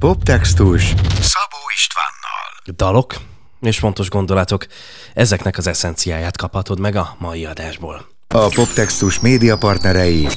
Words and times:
Poptextus 0.00 0.82
Szabó 1.20 1.58
Istvánnal 1.74 2.74
dalok 2.76 3.14
és 3.60 3.78
fontos 3.78 4.08
gondolatok. 4.08 4.66
Ezeknek 5.14 5.58
az 5.58 5.66
eszenciáját 5.66 6.36
kaphatod 6.36 6.80
meg 6.80 6.96
a 6.96 7.16
mai 7.18 7.44
adásból. 7.44 8.08
A 8.28 8.48
Poptextus 8.54 9.20
média 9.20 9.56
partnerei 9.56 10.28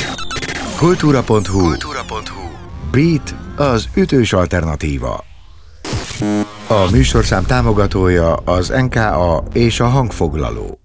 Kultúra.hu 0.78 1.60
Kultúra.hu 1.60 2.50
Beat 2.92 3.36
az 3.56 3.90
ütős 3.96 4.34
alternatíva. 4.34 5.24
A 6.68 6.90
műsorszám 6.92 7.46
támogatója 7.46 8.34
az 8.34 8.68
NKA 8.68 9.44
és 9.54 9.80
a 9.80 9.88
hangfoglaló. 9.88 10.80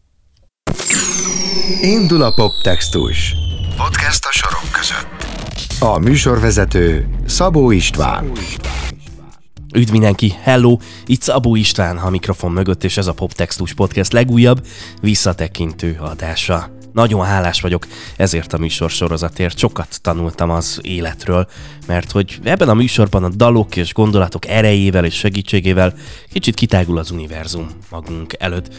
Indul 1.81 2.23
a 2.23 2.35
Poptextus. 2.35 3.35
Podcast 3.77 4.25
a 4.25 4.33
sorok. 4.33 4.58
A 5.81 5.99
műsorvezető 5.99 7.09
Szabó 7.27 7.71
István. 7.71 8.33
Üdv 9.75 9.93
mindenki, 9.93 10.35
hello! 10.43 10.77
Itt 11.07 11.23
Szabó 11.23 11.57
István 11.57 11.97
a 11.97 12.11
mikrofon 12.11 12.53
mögött, 12.53 12.85
és 12.85 12.97
ez 12.97 13.07
a 13.07 13.13
Poptextus 13.13 13.75
Podcast 13.75 14.13
legújabb, 14.13 14.67
visszatekintő 15.01 15.97
adása. 16.01 16.71
Nagyon 16.93 17.25
hálás 17.25 17.61
vagyok 17.61 17.87
ezért 18.17 18.53
a 18.53 18.59
műsor 18.59 18.91
sorozatért, 18.91 19.59
sokat 19.59 20.03
tanultam 20.03 20.51
az 20.51 20.81
életről, 20.83 21.47
mert 21.87 22.11
hogy 22.11 22.39
ebben 22.43 22.69
a 22.69 22.75
műsorban 22.75 23.25
a 23.25 23.29
dalok 23.29 23.77
és 23.77 23.93
gondolatok 23.93 24.47
erejével 24.47 25.05
és 25.05 25.15
segítségével 25.15 25.95
kicsit 26.33 26.55
kitágul 26.55 26.99
az 26.99 27.11
univerzum 27.11 27.69
magunk 27.91 28.35
előtt. 28.39 28.75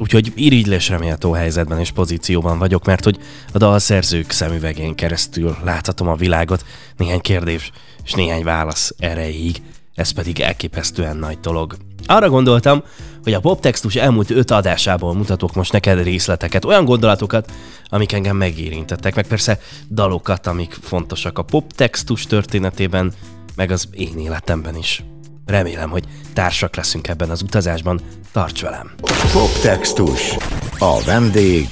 Úgyhogy 0.00 0.32
irigylésre 0.34 0.98
méltó 0.98 1.32
helyzetben 1.32 1.78
és 1.78 1.90
pozícióban 1.90 2.58
vagyok, 2.58 2.84
mert 2.84 3.04
hogy 3.04 3.18
a 3.52 3.58
dalszerzők 3.58 4.30
szemüvegén 4.30 4.94
keresztül 4.94 5.56
láthatom 5.64 6.08
a 6.08 6.14
világot, 6.14 6.64
néhány 6.96 7.20
kérdés 7.20 7.70
és 8.04 8.12
néhány 8.12 8.42
válasz 8.42 8.94
erejéig. 8.98 9.62
Ez 9.94 10.10
pedig 10.10 10.40
elképesztően 10.40 11.16
nagy 11.16 11.38
dolog. 11.40 11.76
Arra 12.06 12.28
gondoltam, 12.28 12.82
hogy 13.22 13.32
a 13.32 13.40
poptextus 13.40 13.94
elmúlt 13.94 14.30
öt 14.30 14.50
adásából 14.50 15.14
mutatok 15.14 15.54
most 15.54 15.72
neked 15.72 16.02
részleteket, 16.02 16.64
olyan 16.64 16.84
gondolatokat, 16.84 17.52
amik 17.88 18.12
engem 18.12 18.36
megérintettek, 18.36 19.14
meg 19.14 19.26
persze 19.26 19.60
dalokat, 19.90 20.46
amik 20.46 20.78
fontosak 20.82 21.38
a 21.38 21.42
poptextus 21.42 22.26
történetében, 22.26 23.12
meg 23.56 23.70
az 23.70 23.88
én 23.92 24.18
életemben 24.18 24.76
is. 24.76 25.04
Remélem, 25.50 25.90
hogy 25.90 26.04
társak 26.32 26.76
leszünk 26.76 27.08
ebben 27.08 27.30
az 27.30 27.42
utazásban. 27.42 28.00
Tarts 28.32 28.62
velem! 28.62 28.90
Poptextus. 29.32 30.36
A 30.78 31.02
vendég 31.04 31.68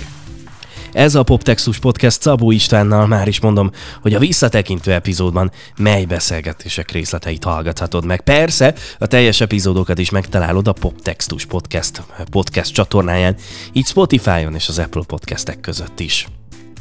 Ez 0.92 1.14
a 1.14 1.22
Poptextus 1.22 1.78
Podcast 1.78 2.22
Szabó 2.22 2.50
Istvánnal 2.50 3.06
már 3.06 3.28
is 3.28 3.40
mondom, 3.40 3.70
hogy 4.02 4.14
a 4.14 4.18
visszatekintő 4.18 4.92
epizódban 4.92 5.50
mely 5.76 6.04
beszélgetések 6.04 6.90
részleteit 6.90 7.44
hallgathatod 7.44 8.04
meg. 8.04 8.20
Persze, 8.20 8.74
a 8.98 9.06
teljes 9.06 9.40
epizódokat 9.40 9.98
is 9.98 10.10
megtalálod 10.10 10.68
a 10.68 10.72
Poptextus 10.72 11.44
Podcast 11.44 12.02
podcast 12.30 12.72
csatornáján, 12.72 13.36
így 13.72 13.86
Spotify-on 13.86 14.54
és 14.54 14.68
az 14.68 14.78
Apple 14.78 15.02
podcastek 15.06 15.60
között 15.60 16.00
is. 16.00 16.28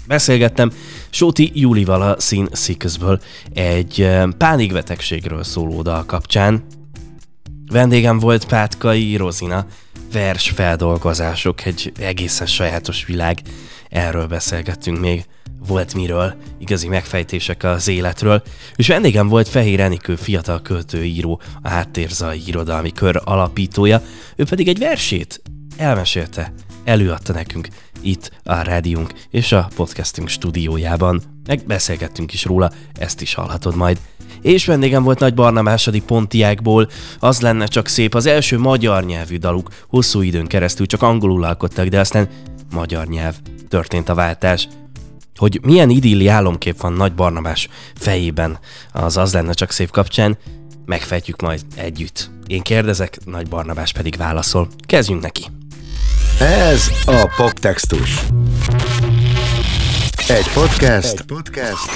Beszélgettem 0.07 0.71
Sóti 1.09 1.51
Júlival 1.53 2.01
a 2.01 2.19
Sin 2.19 2.47
Sixből 2.53 3.21
egy 3.53 4.01
eh, 4.01 4.23
pánikbetegségről 4.37 5.43
szóló 5.43 5.81
dal 5.81 6.05
kapcsán, 6.05 6.63
Vendégem 7.71 8.19
volt 8.19 8.45
Pátkai 8.45 9.15
Rozina, 9.15 9.65
vers 10.11 10.49
feldolgozások, 10.49 11.65
egy 11.65 11.91
egészen 11.99 12.47
sajátos 12.47 13.05
világ. 13.05 13.41
Erről 13.89 14.27
beszélgettünk 14.27 14.99
még. 14.99 15.25
Volt 15.67 15.93
miről, 15.93 16.33
igazi 16.59 16.87
megfejtések 16.87 17.63
az 17.63 17.87
életről, 17.87 18.43
és 18.75 18.87
vendégem 18.87 19.27
volt 19.27 19.47
Fehér 19.47 19.79
Enikő, 19.79 20.15
fiatal 20.15 20.61
költőíró, 20.61 21.41
a 21.61 21.69
Háttérzai 21.69 22.41
Irodalmi 22.47 22.91
Kör 22.91 23.21
alapítója, 23.23 24.01
ő 24.35 24.43
pedig 24.43 24.67
egy 24.67 24.79
versét 24.79 25.41
elmesélte, 25.77 26.53
előadta 26.87 27.33
nekünk 27.33 27.67
itt 28.01 28.31
a 28.43 28.61
rádiónk 28.61 29.13
és 29.29 29.51
a 29.51 29.69
podcastünk 29.75 30.27
stúdiójában. 30.27 31.21
Meg 31.47 31.63
beszélgettünk 31.65 32.33
is 32.33 32.45
róla, 32.45 32.71
ezt 32.93 33.21
is 33.21 33.33
hallhatod 33.33 33.75
majd. 33.75 33.99
És 34.41 34.65
vendégem 34.65 35.03
volt 35.03 35.19
Nagy 35.19 35.33
Barna 35.33 35.61
második 35.61 36.03
pontiákból, 36.03 36.89
az 37.19 37.41
lenne 37.41 37.65
csak 37.65 37.87
szép, 37.87 38.15
az 38.15 38.25
első 38.25 38.57
magyar 38.57 39.05
nyelvű 39.05 39.37
daluk 39.37 39.69
hosszú 39.87 40.21
időn 40.21 40.47
keresztül 40.47 40.85
csak 40.85 41.01
angolul 41.01 41.43
alkottak, 41.43 41.87
de 41.87 41.99
aztán 41.99 42.27
magyar 42.71 43.07
nyelv 43.07 43.35
történt 43.67 44.09
a 44.09 44.15
váltás. 44.15 44.67
Hogy 45.35 45.59
milyen 45.63 45.89
idilli 45.89 46.27
álomkép 46.27 46.81
van 46.81 46.93
Nagy 46.93 47.13
Barnabás 47.13 47.69
fejében 47.95 48.59
az 48.93 49.17
az 49.17 49.33
lenne 49.33 49.53
csak 49.53 49.71
szép 49.71 49.91
kapcsán, 49.91 50.37
megfejtjük 50.85 51.41
majd 51.41 51.61
együtt. 51.75 52.29
Én 52.47 52.61
kérdezek, 52.61 53.17
Nagy 53.25 53.47
Barnabás 53.47 53.91
pedig 53.91 54.15
válaszol. 54.15 54.67
Kezdjünk 54.85 55.21
neki! 55.21 55.45
Ez 56.39 56.91
a 57.05 57.33
Poptextus. 57.37 58.19
Egy 60.27 60.51
podcast, 60.53 61.19
Egy 61.19 61.25
podcast, 61.25 61.89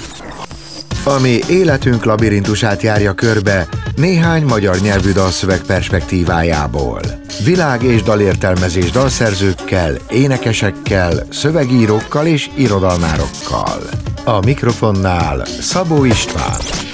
ami 1.03 1.39
életünk 1.49 2.03
labirintusát 2.03 2.81
járja 2.81 3.13
körbe 3.13 3.67
néhány 3.95 4.43
magyar 4.43 4.79
nyelvű 4.79 5.11
dalszöveg 5.11 5.61
perspektívájából. 5.61 7.01
Világ 7.43 7.83
és 7.83 8.03
dalértelmezés 8.03 8.91
dalszerzőkkel, 8.91 9.93
énekesekkel, 10.09 11.25
szövegírókkal 11.29 12.25
és 12.25 12.49
irodalmárokkal. 12.55 13.81
A 14.23 14.45
mikrofonnál 14.45 15.45
Szabó 15.45 16.05
István. 16.05 16.90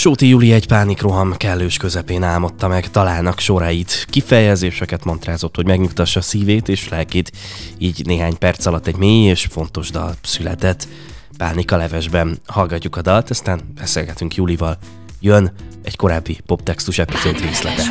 Sóti 0.00 0.28
Júli 0.28 0.52
egy 0.52 0.66
pánikroham 0.66 1.36
kellős 1.36 1.76
közepén 1.76 2.22
álmodta 2.22 2.68
meg 2.68 2.90
találnak 2.90 3.38
sorait. 3.38 4.06
Kifejezéseket 4.10 5.04
mantrázott, 5.04 5.56
hogy 5.56 5.66
megnyugtassa 5.66 6.20
szívét 6.20 6.68
és 6.68 6.88
lelkét. 6.88 7.32
Így 7.78 8.06
néhány 8.06 8.38
perc 8.38 8.66
alatt 8.66 8.86
egy 8.86 8.96
mély 8.96 9.28
és 9.28 9.46
fontos 9.50 9.90
dal 9.90 10.14
született. 10.22 10.88
Pánika 11.36 11.76
levesben 11.76 12.38
hallgatjuk 12.46 12.96
a 12.96 13.02
dalt, 13.02 13.30
aztán 13.30 13.60
beszélgetünk 13.74 14.34
Júlival. 14.34 14.78
Jön 15.20 15.52
egy 15.82 15.96
korábbi 15.96 16.38
poptextus 16.46 16.98
epizód 16.98 17.40
részlete. 17.40 17.82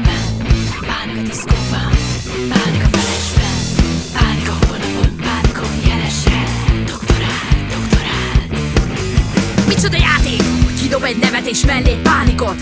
Pánik 0.87 1.33
kidob 10.99 11.15
egy 11.15 11.29
nevetés 11.29 11.65
mellé 11.65 11.93
pánikot. 12.03 12.59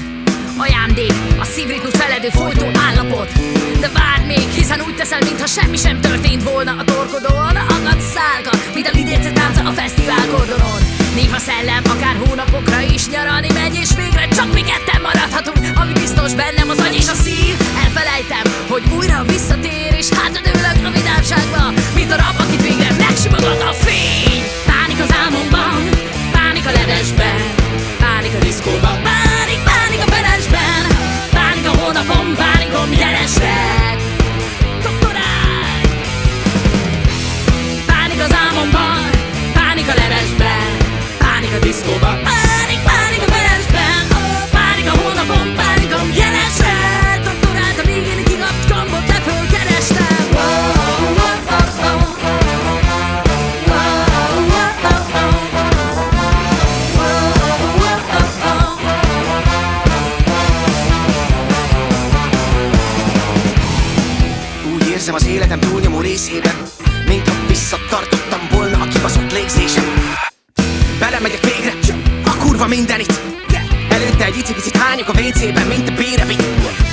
Ajándék, 0.57 1.13
a 1.39 1.43
szívritmus 1.43 1.91
feledő 1.93 2.29
folytó 2.29 2.65
állapot. 2.87 3.31
De 3.79 3.89
várj 3.93 4.25
még, 4.25 4.47
hiszen 4.59 4.81
úgy 4.87 4.95
teszel, 4.95 5.19
mintha 5.19 5.47
semmi 5.47 5.77
sem 5.77 6.01
történt 6.01 6.43
volna 6.43 6.75
A 6.79 6.83
torkodon. 6.83 7.55
Akad 7.55 7.99
szálka, 8.15 8.57
mint 8.73 8.87
a 8.87 8.91
lidérce 8.93 9.31
tánca 9.31 9.61
a 9.69 9.71
fesztivál 9.71 10.25
kordonon 10.31 10.81
Néha 11.15 11.37
szellem, 11.37 11.83
akár 11.93 12.15
hónapokra 12.25 12.79
is 12.79 13.07
nyaralni 13.09 13.51
megy 13.53 13.75
És 13.75 13.91
végre 13.95 14.27
csak 14.27 14.53
mi 14.53 14.61
ketten 14.61 15.01
maradhatunk 15.01 15.59
Ami 15.81 15.93
biztos 15.93 16.33
bennem 16.33 16.69
az 16.69 16.79
agy 16.85 16.95
és 17.01 17.07
a 17.07 17.17
szív. 17.23 17.55
Elfelejtem, 17.83 18.45
hogy 18.69 18.83
újra 18.97 19.23
visszatér 19.23 19.91
És 20.01 20.09
hátradőlök 20.09 20.79
a 20.89 20.91
vidámságba 20.97 21.63
Mint 21.95 22.11
a 22.11 22.17
rab, 22.23 22.37
akit 22.43 22.61
végre 22.61 22.89
megsimogat 23.05 23.61
a 23.69 23.73
fény. 23.85 24.43
Pánik 24.69 24.99
az 25.05 25.11
álmomban, 25.23 25.79
pánik 26.31 26.65
a 26.65 26.71
levesben 26.79 27.46
Pánik 28.47 28.59
a 28.59 28.65
diszkóban, 28.65 29.01
pánik, 29.03 29.59
pánik 29.63 29.99
a 29.99 30.11
felesben 30.11 30.83
Pánik 31.31 31.65
a 31.65 31.83
hónapon, 31.83 32.35
pánikom 32.35 32.91
jelesek 32.91 33.97
Doktorál 34.83 35.81
Pánik 37.85 38.19
az 38.19 38.33
álmomban, 38.33 39.09
pánik 39.53 39.87
a 39.87 39.93
levesben 39.93 40.77
Pánik 41.17 41.53
a 41.53 41.59
diszkóban, 41.59 42.23
pánik, 42.23 42.56
Icipicit 74.37 74.77
hányok 74.77 75.09
a 75.09 75.11
WC-ben, 75.11 75.67
mint 75.67 75.89
a 75.89 75.93
bérevit 75.93 76.43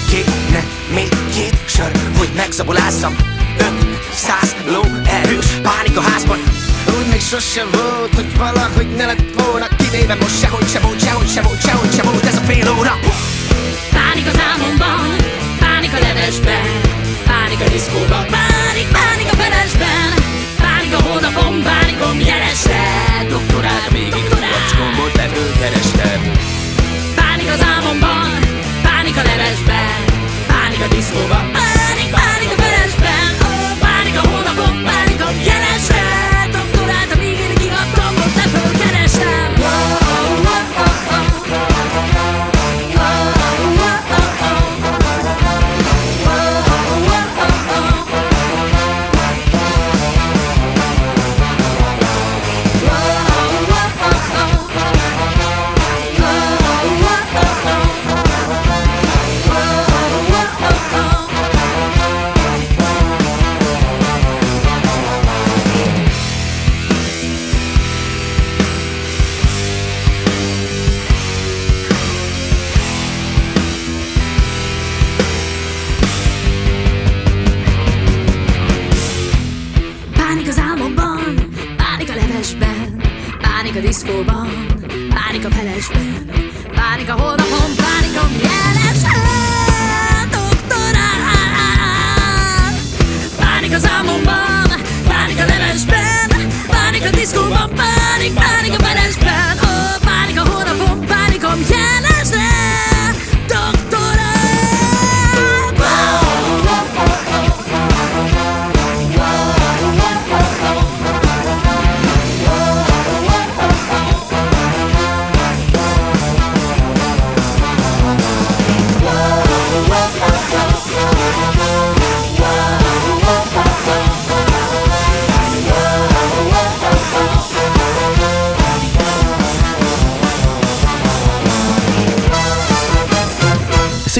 Kéne 0.09 0.65
még 0.95 1.09
két 1.35 1.59
sör, 1.67 1.91
hogy 2.19 2.31
megzabolázzam 2.37 3.17
Öt-száz 3.59 4.55
ló 4.67 4.83
erős 5.07 5.47
pánik 5.63 5.97
a 5.97 6.01
házban. 6.01 6.39
Úgy 6.99 7.07
még 7.11 7.21
sose 7.21 7.65
volt, 7.73 8.15
hogy 8.15 8.37
valahogy 8.37 8.89
ne 8.97 9.07
lett 9.07 9.43
volna 9.43 9.67
Kivéve 9.77 10.15
most 10.15 10.41
sehogy 10.41 10.69
se 10.69 10.81
volt, 10.81 11.05
sehogy 11.05 11.29
se 11.29 11.43
volt, 11.43 11.63
sehogy 11.63 11.95
se 11.95 12.03
volt 12.03 12.25
Ez 12.25 12.37
a 12.37 12.41
fél 12.41 12.75
óra. 12.79 12.99
Felesben 16.25 16.81
Pánik 17.25 17.61
a 17.61 17.69
diszkóban, 17.69 18.27
pánik, 18.27 18.89
pánik 18.89 19.33
a 19.33 19.37
felesben 19.37 20.11
Pánik 20.57 20.95
a 20.95 21.03
hónapon, 21.03 21.63
pánikom 21.63 22.21
jelesre 22.21 22.83
Doktorát 23.29 23.91
még 23.93 24.07
itt 24.07 24.29
kukacs 24.29 24.75
gombot 24.79 25.17
lefölkerestem 25.17 26.54
Pánik 27.45 27.61
az 27.61 27.67
álmomban, 27.67 28.31
pánik 28.83 29.17
a 29.17 29.23
levesben 29.23 30.05
Pánik 30.47 30.81
a 30.81 30.89
diszkóban, 30.89 31.44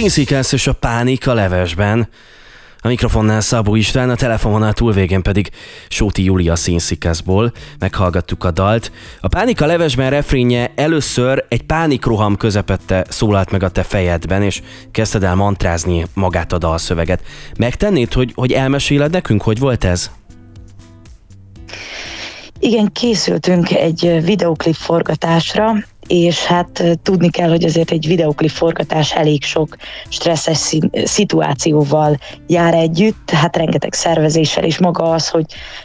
Színszikász 0.05 0.53
és 0.53 0.67
a 0.67 0.73
pánik 0.73 1.27
a 1.27 1.35
levesben. 1.35 2.09
A 2.81 2.89
mikrofonnál 2.89 3.41
Szabó 3.41 3.75
István, 3.75 4.11
a 4.11 4.15
telefononál 4.15 4.73
túlvégén 4.73 5.23
pedig 5.23 5.51
Sóti 5.89 6.25
Júlia 6.25 6.57
színszikászból. 6.57 7.53
Meghallgattuk 7.79 8.45
a 8.45 8.51
dalt. 8.51 8.93
A 9.21 9.29
pánik 9.29 9.61
a 9.61 9.67
levesben 9.67 10.11
refrénje 10.11 10.73
először 10.77 11.45
egy 11.49 11.63
pánikroham 11.63 12.37
közepette 12.37 13.05
szólalt 13.09 13.51
meg 13.51 13.63
a 13.63 13.69
te 13.69 13.83
fejedben, 13.83 14.43
és 14.43 14.63
kezdted 14.91 15.23
el 15.23 15.35
mantrázni 15.35 16.07
magát 16.15 16.53
a 16.53 16.59
dalszöveget. 16.59 17.23
Megtennéd, 17.59 18.13
hogy, 18.13 18.33
hogy 18.35 18.53
elmeséled 18.53 19.11
nekünk, 19.11 19.43
hogy 19.43 19.59
volt 19.59 19.85
ez? 19.85 20.11
Igen, 22.59 22.93
készültünk 22.93 23.71
egy 23.71 24.21
videoklip 24.25 24.75
forgatásra, 24.75 25.75
és 26.07 26.45
hát 26.45 26.99
tudni 27.03 27.31
kell, 27.31 27.49
hogy 27.49 27.65
azért 27.65 27.91
egy 27.91 28.07
videoklip 28.07 28.51
forgatás 28.51 29.13
elég 29.13 29.43
sok 29.43 29.77
stresszes 30.09 30.77
szituációval 31.05 32.19
jár 32.47 32.75
együtt, 32.75 33.31
hát 33.31 33.57
rengeteg 33.57 33.93
szervezéssel, 33.93 34.65
és 34.65 34.79
maga 34.79 35.05
az, 35.05 35.29
hogy 35.29 35.45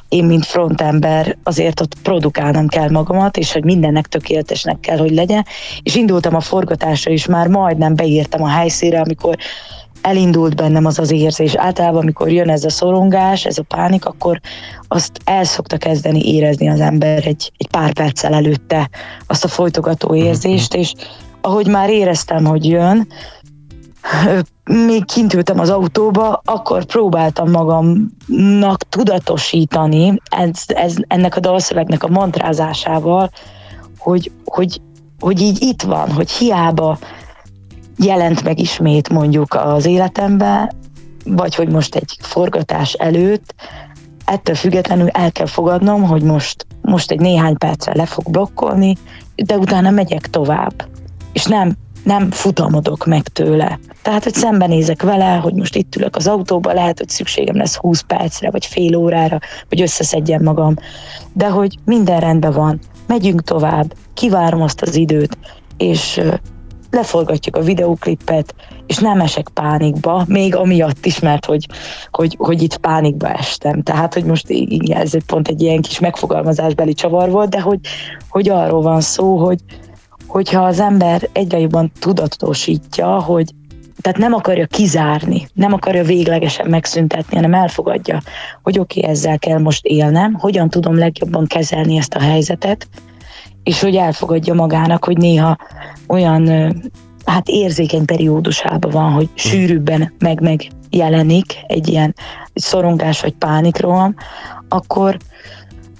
én, 0.09 0.25
mint 0.25 0.45
frontember, 0.45 1.37
azért 1.43 1.81
ott 1.81 1.95
produkálnom 2.03 2.67
kell 2.67 2.89
magamat, 2.89 3.37
és 3.37 3.51
hogy 3.51 3.63
mindennek 3.63 4.07
tökéletesnek 4.07 4.79
kell, 4.79 4.97
hogy 4.97 5.11
legyen, 5.11 5.45
és 5.83 5.95
indultam 5.95 6.35
a 6.35 6.39
forgatásra, 6.39 7.11
és 7.11 7.25
már 7.25 7.47
majdnem 7.47 7.95
beírtam 7.95 8.43
a 8.43 8.49
helyszínre, 8.49 8.99
amikor 8.99 9.35
elindult 10.01 10.55
bennem 10.55 10.85
az 10.85 10.99
az 10.99 11.11
érzés. 11.11 11.55
Általában, 11.55 12.01
amikor 12.01 12.31
jön 12.31 12.49
ez 12.49 12.63
a 12.63 12.69
szorongás, 12.69 13.45
ez 13.45 13.57
a 13.57 13.63
pánik, 13.63 14.05
akkor 14.05 14.39
azt 14.87 15.11
el 15.23 15.43
szokta 15.43 15.77
kezdeni 15.77 16.33
érezni 16.33 16.69
az 16.69 16.79
ember 16.79 17.27
egy, 17.27 17.51
egy 17.57 17.67
pár 17.67 17.93
perccel 17.93 18.33
előtte 18.33 18.89
azt 19.27 19.43
a 19.43 19.47
folytogató 19.47 20.15
érzést, 20.15 20.73
és 20.73 20.93
ahogy 21.41 21.67
már 21.67 21.89
éreztem, 21.89 22.45
hogy 22.45 22.65
jön, 22.65 23.07
még 24.63 25.05
kint 25.05 25.33
ültem 25.33 25.59
az 25.59 25.69
autóba, 25.69 26.41
akkor 26.45 26.85
próbáltam 26.85 27.51
magamnak 27.51 28.83
tudatosítani 28.89 30.21
ez, 30.29 30.63
ez, 30.67 30.95
ennek 31.07 31.35
a 31.35 31.39
dalszövegnek 31.39 32.03
a 32.03 32.07
mantrázásával, 32.07 33.29
hogy, 33.97 34.31
hogy, 34.45 34.81
hogy 35.19 35.41
így 35.41 35.61
itt 35.61 35.81
van, 35.81 36.11
hogy 36.11 36.31
hiába 36.31 36.97
jelent 38.03 38.43
meg 38.43 38.59
ismét 38.59 39.09
mondjuk 39.09 39.53
az 39.53 39.85
életembe, 39.85 40.73
vagy 41.25 41.55
hogy 41.55 41.69
most 41.69 41.95
egy 41.95 42.17
forgatás 42.19 42.93
előtt, 42.93 43.53
ettől 44.25 44.55
függetlenül 44.55 45.07
el 45.07 45.31
kell 45.31 45.45
fogadnom, 45.45 46.03
hogy 46.03 46.21
most, 46.21 46.65
most 46.81 47.11
egy 47.11 47.19
néhány 47.19 47.57
percre 47.57 47.95
le 47.95 48.05
fog 48.05 48.31
blokkolni, 48.31 48.97
de 49.35 49.57
utána 49.57 49.89
megyek 49.89 50.29
tovább. 50.29 50.87
És 51.33 51.45
nem, 51.45 51.75
nem 52.03 52.31
futamodok 52.31 53.05
meg 53.05 53.27
tőle. 53.27 53.79
Tehát, 54.01 54.23
hogy 54.23 54.33
szembenézek 54.33 55.01
vele, 55.01 55.35
hogy 55.35 55.53
most 55.53 55.75
itt 55.75 55.95
ülök 55.95 56.15
az 56.15 56.27
autóba, 56.27 56.73
lehet, 56.73 56.97
hogy 56.97 57.09
szükségem 57.09 57.55
lesz 57.55 57.75
20 57.75 58.01
percre, 58.01 58.51
vagy 58.51 58.65
fél 58.65 58.95
órára, 58.95 59.39
hogy 59.69 59.81
összeszedjem 59.81 60.43
magam. 60.43 60.75
De 61.33 61.49
hogy 61.49 61.77
minden 61.85 62.19
rendben 62.19 62.51
van, 62.51 62.79
megyünk 63.07 63.41
tovább, 63.41 63.93
kivárom 64.13 64.61
azt 64.61 64.81
az 64.81 64.95
időt, 64.95 65.37
és 65.77 66.21
leforgatjuk 66.91 67.55
a 67.55 67.61
videóklipet, 67.61 68.55
és 68.87 68.97
nem 68.97 69.19
esek 69.19 69.49
pánikba, 69.53 70.23
még 70.27 70.55
amiatt 70.55 71.05
is, 71.05 71.19
mert 71.19 71.45
hogy, 71.45 71.65
hogy, 72.11 72.35
hogy 72.39 72.61
itt 72.61 72.77
pánikba 72.77 73.27
estem. 73.27 73.83
Tehát, 73.83 74.13
hogy 74.13 74.23
most 74.23 74.49
igen, 74.49 75.01
ez 75.01 75.25
pont 75.25 75.47
egy 75.47 75.61
ilyen 75.61 75.81
kis 75.81 75.99
megfogalmazásbeli 75.99 76.93
csavar 76.93 77.29
volt, 77.29 77.49
de 77.49 77.61
hogy, 77.61 77.79
hogy 78.29 78.49
arról 78.49 78.81
van 78.81 79.01
szó, 79.01 79.37
hogy, 79.37 79.59
hogyha 80.27 80.65
az 80.65 80.79
ember 80.79 81.29
egyre 81.31 81.59
jobban 81.59 81.91
tudatosítja, 81.99 83.19
hogy 83.19 83.53
tehát 84.01 84.17
nem 84.17 84.33
akarja 84.33 84.65
kizárni, 84.65 85.47
nem 85.53 85.73
akarja 85.73 86.03
véglegesen 86.03 86.67
megszüntetni, 86.69 87.35
hanem 87.35 87.53
elfogadja, 87.53 88.21
hogy 88.63 88.79
oké, 88.79 88.99
okay, 88.99 89.11
ezzel 89.11 89.39
kell 89.39 89.59
most 89.59 89.85
élnem, 89.85 90.33
hogyan 90.33 90.69
tudom 90.69 90.97
legjobban 90.97 91.47
kezelni 91.47 91.97
ezt 91.97 92.13
a 92.13 92.19
helyzetet, 92.19 92.87
és 93.63 93.81
hogy 93.81 93.95
elfogadja 93.95 94.53
magának, 94.53 95.05
hogy 95.05 95.17
néha 95.17 95.57
olyan 96.07 96.73
hát 97.25 97.47
érzékeny 97.47 98.05
periódusában 98.05 98.91
van, 98.91 99.11
hogy 99.11 99.29
sűrűbben 99.33 100.13
meg 100.19 100.41
megjelenik 100.41 101.55
egy 101.67 101.87
ilyen 101.87 102.15
szorongás 102.53 103.21
vagy 103.21 103.33
pánikroham, 103.33 104.15
akkor, 104.67 105.17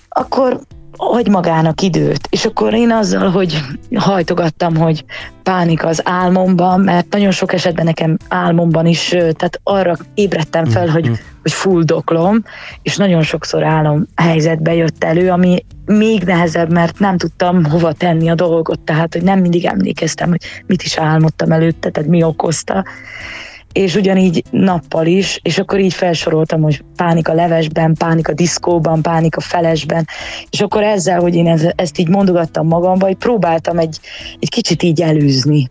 akkor 0.10 0.60
hagy 0.98 1.28
magának 1.28 1.82
időt. 1.82 2.28
És 2.30 2.46
akkor 2.46 2.74
én 2.74 2.92
azzal, 2.92 3.30
hogy 3.30 3.62
hajtogattam, 3.96 4.76
hogy 4.76 5.06
pánik 5.44 5.86
az 5.86 6.02
álmomban, 6.04 6.80
mert 6.80 7.08
nagyon 7.10 7.32
sok 7.32 7.54
esetben 7.54 7.86
nekem 7.86 8.18
álmomban 8.28 8.86
is, 8.86 9.08
tehát 9.10 9.60
arra 9.64 9.96
ébredtem 10.14 10.66
fel, 10.66 10.88
hogy, 10.88 11.08
hogy 11.42 11.52
fuldoklom, 11.52 12.44
és 12.82 12.98
nagyon 12.98 13.22
sokszor 13.22 13.64
álom 13.64 14.06
helyzetbe 14.16 14.74
jött 14.74 15.04
elő, 15.04 15.30
ami 15.30 15.66
még 15.98 16.24
nehezebb, 16.24 16.72
mert 16.72 17.00
nem 17.00 17.18
tudtam 17.18 17.66
hova 17.66 17.94
tenni 17.94 18.30
a 18.30 18.36
dolgot, 18.36 18.80
tehát 18.80 19.14
hogy 19.14 19.24
nem 19.24 19.40
mindig 19.40 19.66
emlékeztem, 19.66 20.30
hogy 20.30 20.42
mit 20.66 20.84
is 20.84 20.98
álmodtam 20.98 21.52
előtte, 21.52 21.90
tehát 21.90 22.10
mi 22.10 22.24
okozta. 22.24 22.86
És 23.72 23.96
ugyanígy 23.96 24.44
nappal 24.52 25.06
is, 25.06 25.40
és 25.44 25.58
akkor 25.58 25.80
így 25.80 25.94
felsoroltam, 25.94 26.62
hogy 26.62 26.84
pánik 26.96 27.28
a 27.28 27.34
levesben, 27.34 27.96
pánik 27.98 28.28
a 28.28 28.34
diszkóban, 28.34 29.02
pánik 29.02 29.38
a 29.38 29.42
felesben, 29.42 30.08
és 30.50 30.62
akkor 30.62 30.84
ezzel, 30.84 31.20
hogy 31.20 31.36
én 31.36 31.48
ez- 31.48 31.74
ezt 31.76 32.00
így 32.00 32.08
mondogattam 32.08 32.68
magamba, 32.68 33.06
hogy 33.06 33.18
próbáltam 33.18 33.78
egy, 33.78 34.00
egy 34.40 34.50
kicsit 34.50 34.84
így 34.84 35.02
elűzni, 35.02 35.68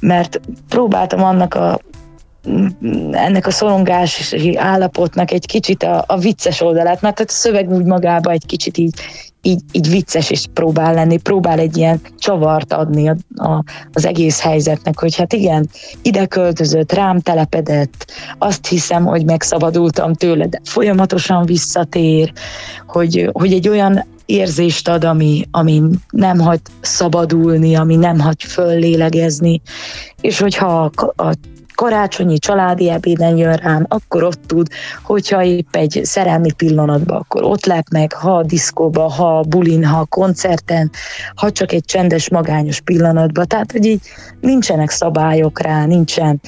mert 0.00 0.40
próbáltam 0.68 1.22
annak 1.22 1.54
a 1.54 1.78
ennek 3.10 3.46
a 3.46 3.50
szorongási 3.50 4.56
állapotnak 4.56 5.30
egy 5.30 5.46
kicsit 5.46 5.82
a, 5.82 6.04
a 6.06 6.18
vicces 6.18 6.60
oldalát, 6.60 7.00
mert 7.00 7.20
a 7.20 7.24
szöveg 7.26 7.70
úgy 7.70 7.84
magába 7.84 8.30
egy 8.30 8.46
kicsit 8.46 8.78
így, 8.78 9.00
így, 9.42 9.60
így 9.72 9.90
vicces 9.90 10.30
is 10.30 10.44
próbál 10.54 10.94
lenni, 10.94 11.16
próbál 11.16 11.58
egy 11.58 11.76
ilyen 11.76 12.00
csavart 12.18 12.72
adni 12.72 13.08
a, 13.08 13.16
a, 13.36 13.64
az 13.92 14.06
egész 14.06 14.40
helyzetnek, 14.40 14.98
hogy 14.98 15.16
hát 15.16 15.32
igen, 15.32 15.68
ide 16.02 16.26
költözött, 16.26 16.92
rám 16.92 17.20
telepedett, 17.20 18.12
azt 18.38 18.66
hiszem, 18.66 19.04
hogy 19.04 19.24
megszabadultam 19.24 20.14
tőle, 20.14 20.46
de 20.46 20.60
folyamatosan 20.64 21.44
visszatér, 21.44 22.32
hogy, 22.86 23.30
hogy 23.32 23.52
egy 23.52 23.68
olyan 23.68 24.04
érzést 24.26 24.88
ad, 24.88 25.04
ami, 25.04 25.48
ami 25.50 25.82
nem 26.10 26.38
hagy 26.38 26.60
szabadulni, 26.80 27.74
ami 27.74 27.96
nem 27.96 28.18
hagy 28.18 28.42
föllélegezni, 28.42 29.60
és 30.20 30.38
hogyha 30.40 30.90
a, 30.94 31.22
a 31.22 31.34
karácsonyi 31.82 32.38
családi 32.38 32.90
ebéden 32.90 33.36
jön 33.36 33.54
rám, 33.54 33.86
akkor 33.88 34.22
ott 34.22 34.40
tud, 34.46 34.66
hogyha 35.02 35.42
épp 35.42 35.76
egy 35.76 36.00
szerelmi 36.02 36.52
pillanatban, 36.52 37.16
akkor 37.16 37.42
ott 37.42 37.64
lep 37.66 37.88
meg, 37.90 38.12
ha 38.12 38.36
a 38.36 38.42
diszkóba, 38.42 39.10
ha 39.10 39.38
a 39.38 39.42
bulin, 39.42 39.84
ha 39.84 40.00
a 40.00 40.04
koncerten, 40.04 40.90
ha 41.34 41.50
csak 41.50 41.72
egy 41.72 41.84
csendes, 41.84 42.30
magányos 42.30 42.80
pillanatban. 42.80 43.46
Tehát, 43.46 43.72
hogy 43.72 43.86
így 43.86 44.00
nincsenek 44.40 44.90
szabályok 44.90 45.60
rá, 45.60 45.86
nincsen 45.86 46.40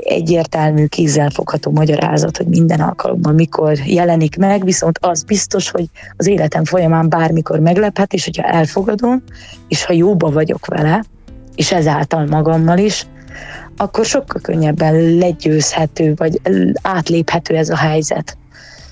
egyértelmű, 0.00 0.86
kézzelfogható 0.86 1.70
magyarázat, 1.70 2.36
hogy 2.36 2.46
minden 2.46 2.80
alkalommal 2.80 3.32
mikor 3.32 3.78
jelenik 3.78 4.36
meg, 4.36 4.64
viszont 4.64 4.98
az 5.00 5.22
biztos, 5.22 5.70
hogy 5.70 5.86
az 6.16 6.26
életem 6.26 6.64
folyamán 6.64 7.08
bármikor 7.08 7.58
meglephet, 7.58 8.12
és 8.12 8.24
hogyha 8.24 8.42
elfogadom, 8.42 9.22
és 9.68 9.84
ha 9.84 9.92
jóba 9.92 10.30
vagyok 10.30 10.66
vele, 10.66 11.04
és 11.54 11.72
ezáltal 11.72 12.26
magammal 12.26 12.78
is, 12.78 13.06
akkor 13.76 14.04
sokkal 14.04 14.40
könnyebben 14.40 14.94
legyőzhető, 14.94 16.14
vagy 16.16 16.40
átléphető 16.82 17.56
ez 17.56 17.68
a 17.68 17.76
helyzet. 17.76 18.36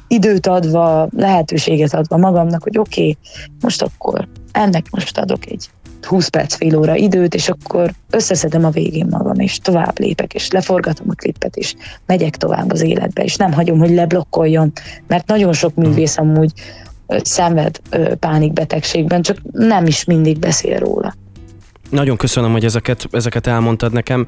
Időt 0.08 0.46
adva, 0.46 1.08
lehetőséget 1.16 1.94
adva 1.94 2.16
magamnak, 2.16 2.62
hogy 2.62 2.78
oké, 2.78 3.00
okay, 3.00 3.18
most 3.60 3.82
akkor 3.82 4.28
ennek 4.52 4.90
most 4.90 5.18
adok 5.18 5.46
egy 5.46 5.68
20 6.02 6.28
perc, 6.28 6.54
fél 6.54 6.78
óra 6.78 6.94
időt, 6.94 7.34
és 7.34 7.48
akkor 7.48 7.92
összeszedem 8.10 8.64
a 8.64 8.70
végén 8.70 9.06
magam, 9.10 9.38
és 9.38 9.58
tovább 9.58 9.98
lépek, 9.98 10.34
és 10.34 10.50
leforgatom 10.50 11.06
a 11.10 11.14
klippet, 11.14 11.56
és 11.56 11.74
megyek 12.06 12.36
tovább 12.36 12.72
az 12.72 12.82
életbe, 12.82 13.22
és 13.22 13.36
nem 13.36 13.52
hagyom, 13.52 13.78
hogy 13.78 13.90
leblokkoljon, 13.90 14.72
mert 15.06 15.26
nagyon 15.26 15.52
sok 15.52 15.74
művész 15.74 16.18
amúgy 16.18 16.52
szenved 17.06 17.80
pánikbetegségben, 18.18 19.22
csak 19.22 19.38
nem 19.52 19.86
is 19.86 20.04
mindig 20.04 20.38
beszél 20.38 20.78
róla. 20.78 21.14
Nagyon 21.90 22.16
köszönöm, 22.16 22.52
hogy 22.52 22.64
ezeket, 22.64 23.08
ezeket 23.10 23.46
elmondtad 23.46 23.92
nekem. 23.92 24.26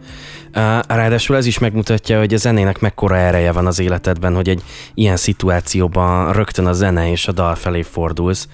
Ráadásul 0.87 1.37
ez 1.37 1.47
is 1.47 1.59
megmutatja, 1.59 2.19
hogy 2.19 2.35
a 2.35 2.37
zenének 2.37 2.81
mekkora 2.81 3.17
ereje 3.17 3.53
van 3.53 3.67
az 3.67 3.79
életedben, 3.79 4.35
hogy 4.35 4.49
egy 4.49 4.63
ilyen 4.95 5.17
szituációban 5.17 6.33
rögtön 6.33 6.67
a 6.67 6.73
zene 6.73 7.11
és 7.11 7.29
a 7.29 7.33
dal 7.33 7.55
felé 7.55 7.83
fordulsz. 7.83 8.49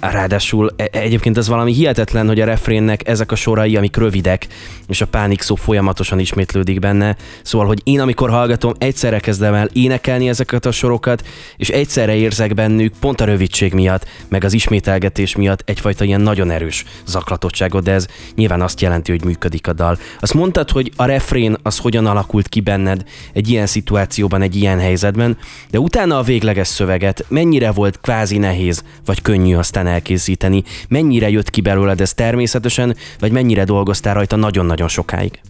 Ráadásul 0.00 0.72
e, 0.76 0.88
egyébként 0.92 1.38
ez 1.38 1.48
valami 1.48 1.72
hihetetlen, 1.72 2.26
hogy 2.26 2.40
a 2.40 2.44
refrénnek 2.44 3.08
ezek 3.08 3.32
a 3.32 3.34
sorai, 3.34 3.76
amik 3.76 3.96
rövidek, 3.96 4.46
és 4.86 5.00
a 5.00 5.06
pánik 5.06 5.40
szó 5.40 5.54
folyamatosan 5.54 6.18
ismétlődik 6.18 6.78
benne. 6.78 7.16
Szóval, 7.42 7.66
hogy 7.66 7.80
én 7.84 8.00
amikor 8.00 8.30
hallgatom, 8.30 8.72
egyszerre 8.78 9.18
kezdem 9.18 9.54
el 9.54 9.68
énekelni 9.72 10.28
ezeket 10.28 10.66
a 10.66 10.70
sorokat, 10.70 11.26
és 11.56 11.68
egyszerre 11.68 12.14
érzek 12.14 12.54
bennük 12.54 12.92
pont 13.00 13.20
a 13.20 13.24
rövidség 13.24 13.72
miatt, 13.72 14.06
meg 14.28 14.44
az 14.44 14.52
ismételgetés 14.52 15.36
miatt 15.36 15.62
egyfajta 15.64 16.04
ilyen 16.04 16.20
nagyon 16.20 16.50
erős 16.50 16.84
zaklatottságot, 17.06 17.82
de 17.82 17.92
ez 17.92 18.06
nyilván 18.34 18.62
azt 18.62 18.80
jelenti, 18.80 19.10
hogy 19.10 19.24
működik 19.24 19.68
a 19.68 19.72
dal. 19.72 19.98
Azt 20.20 20.34
mondtad, 20.34 20.70
hogy 20.70 20.92
a 20.96 21.04
refrén 21.04 21.56
az 21.62 21.78
hogyan 21.78 22.06
alakult 22.06 22.48
ki 22.48 22.60
benned 22.60 23.04
egy 23.32 23.48
ilyen 23.48 23.66
szituációban, 23.66 24.42
egy 24.42 24.56
ilyen 24.56 24.78
helyzetben, 24.78 25.36
de 25.70 25.78
utána 25.78 26.18
a 26.18 26.22
végleges 26.22 26.68
szöveget 26.68 27.24
mennyire 27.28 27.70
volt 27.70 28.00
kvázi 28.00 28.38
nehéz, 28.38 28.82
vagy 29.04 29.22
könnyű 29.22 29.56
aztán 29.58 29.86
elkészíteni? 29.86 30.62
Mennyire 30.88 31.30
jött 31.30 31.50
ki 31.50 31.60
belőled 31.60 32.00
ez 32.00 32.14
természetesen, 32.14 32.96
vagy 33.18 33.32
mennyire 33.32 33.64
dolgoztál 33.64 34.14
rajta 34.14 34.36
nagyon-nagyon 34.36 34.88
sokáig? 34.88 35.40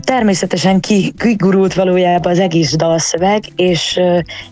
Természetesen 0.00 0.80
kigurult 1.16 1.74
valójában 1.74 2.32
az 2.32 2.38
egész 2.38 2.76
dalszöveg, 2.76 3.44
és 3.56 4.00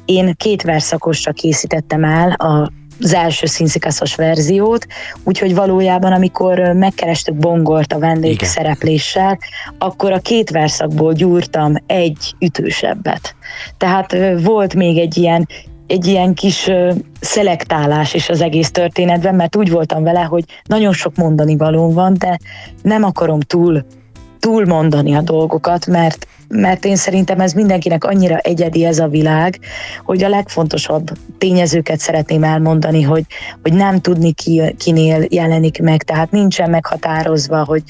én 0.05 0.35
két 0.37 0.63
verszakosra 0.63 1.33
készítettem 1.33 2.05
el 2.05 2.31
a 2.31 2.71
az 3.01 3.15
első 3.15 3.47
színszikaszos 3.47 4.15
verziót, 4.15 4.87
úgyhogy 5.25 5.55
valójában, 5.55 6.13
amikor 6.13 6.59
megkerestük 6.59 7.35
Bongort 7.35 7.93
a 7.93 7.99
vendégszerepléssel, 7.99 9.39
akkor 9.79 10.13
a 10.13 10.19
két 10.19 10.51
verszakból 10.51 11.13
gyúrtam 11.13 11.75
egy 11.87 12.35
ütősebbet. 12.39 13.37
Tehát 13.77 14.17
volt 14.43 14.75
még 14.75 14.99
egy 14.99 15.17
ilyen 15.17 15.49
egy 15.87 16.07
ilyen 16.07 16.35
kis 16.35 16.71
szelektálás 17.21 18.15
is 18.15 18.29
az 18.29 18.41
egész 18.41 18.71
történetben, 18.71 19.35
mert 19.35 19.57
úgy 19.57 19.71
voltam 19.71 20.03
vele, 20.03 20.21
hogy 20.21 20.45
nagyon 20.65 20.93
sok 20.93 21.17
mondani 21.17 21.57
való 21.57 21.93
van, 21.93 22.15
de 22.19 22.39
nem 22.83 23.05
akarom 23.05 23.41
túl, 23.41 23.85
túl 24.39 24.65
mondani 24.65 25.15
a 25.15 25.21
dolgokat, 25.21 25.87
mert, 25.87 26.27
mert 26.49 26.85
én 26.85 26.97
szerintem 26.97 27.41
ez 27.41 27.53
mindenkinek 27.53 28.05
annyira 28.05 28.37
egyedi 28.37 28.85
ez 28.85 28.99
a 28.99 29.09
világ, 29.09 29.59
hogy 30.05 30.23
a 30.23 30.29
legfontosabb 30.29 31.11
tényezőket 31.39 31.99
szeretném 31.99 32.45
elmondani, 32.45 33.03
hogy, 33.03 33.25
hogy 33.63 33.73
nem 33.73 34.01
tudni 34.01 34.33
ki, 34.33 34.75
kinél 34.79 35.27
jelenik 35.29 35.83
meg, 35.83 36.03
tehát 36.03 36.31
nincsen 36.31 36.71
meghatározva, 36.71 37.65
hogy 37.65 37.83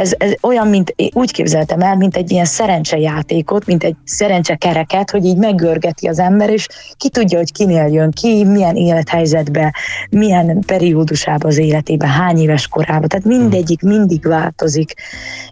ez, 0.00 0.14
ez 0.18 0.32
olyan, 0.40 0.68
mint 0.68 0.94
úgy 1.12 1.32
képzeltem 1.32 1.80
el, 1.80 1.96
mint 1.96 2.16
egy 2.16 2.30
ilyen 2.30 2.44
szerencsejátékot, 2.44 3.66
mint 3.66 3.84
egy 3.84 3.96
szerencsekereket, 4.04 5.10
hogy 5.10 5.24
így 5.24 5.36
meggörgeti 5.36 6.06
az 6.06 6.18
ember, 6.18 6.50
és 6.50 6.66
ki 6.96 7.08
tudja, 7.08 7.38
hogy 7.38 7.52
kinél 7.52 7.86
jön 7.86 8.10
ki, 8.10 8.44
milyen 8.44 8.76
élethelyzetbe, 8.76 9.74
milyen 10.10 10.60
periódusában 10.66 11.50
az 11.50 11.58
életében, 11.58 12.08
hány 12.08 12.38
éves 12.38 12.68
korában, 12.68 13.08
tehát 13.08 13.26
mindegyik 13.26 13.82
mindig 13.82 14.26
változik, 14.26 14.94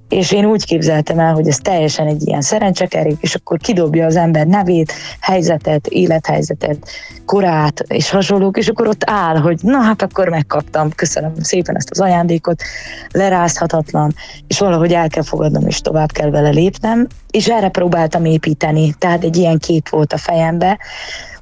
és 0.09 0.33
én 0.33 0.45
úgy 0.45 0.65
képzeltem 0.65 1.19
el, 1.19 1.33
hogy 1.33 1.49
ez 1.49 1.59
teljesen 1.59 2.07
egy 2.07 2.27
ilyen 2.27 2.41
szerencsekerék, 2.41 3.17
és 3.21 3.35
akkor 3.35 3.59
kidobja 3.59 4.07
az 4.07 4.17
ember 4.17 4.47
nevét, 4.47 4.93
helyzetet, 5.21 5.87
élethelyzetet, 5.87 6.89
korát 7.25 7.85
és 7.89 8.11
hasonlók, 8.11 8.57
és 8.57 8.69
akkor 8.69 8.87
ott 8.87 9.03
áll, 9.05 9.37
hogy 9.37 9.59
na 9.63 9.79
hát 9.79 10.03
akkor 10.03 10.29
megkaptam, 10.29 10.91
köszönöm 10.91 11.33
szépen 11.41 11.77
ezt 11.77 11.91
az 11.91 12.01
ajándékot, 12.01 12.63
lerázhatatlan, 13.11 14.15
és 14.47 14.59
valahogy 14.59 14.93
el 14.93 15.09
kell 15.09 15.23
fogadnom, 15.23 15.67
és 15.67 15.81
tovább 15.81 16.13
kell 16.13 16.31
vele 16.31 16.49
lépnem, 16.49 17.07
és 17.31 17.49
erre 17.49 17.69
próbáltam 17.69 18.25
építeni, 18.25 18.95
tehát 18.99 19.25
egy 19.25 19.37
ilyen 19.37 19.59
kép 19.59 19.89
volt 19.89 20.13
a 20.13 20.19
fejembe, 20.19 20.79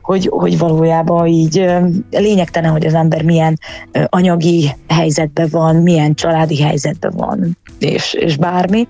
hogy, 0.03 0.29
hogy 0.33 0.59
valójában 0.59 1.27
így 1.27 1.67
lényegtelen, 2.11 2.71
hogy 2.71 2.87
az 2.87 2.95
ember 2.95 3.23
milyen 3.23 3.59
anyagi 4.07 4.71
helyzetben 4.89 5.49
van, 5.51 5.77
milyen 5.77 6.15
családi 6.15 6.63
helyzetben 6.63 7.13
van, 7.17 7.59
és, 7.79 8.15
és 8.15 8.37
bármi. 8.37 8.89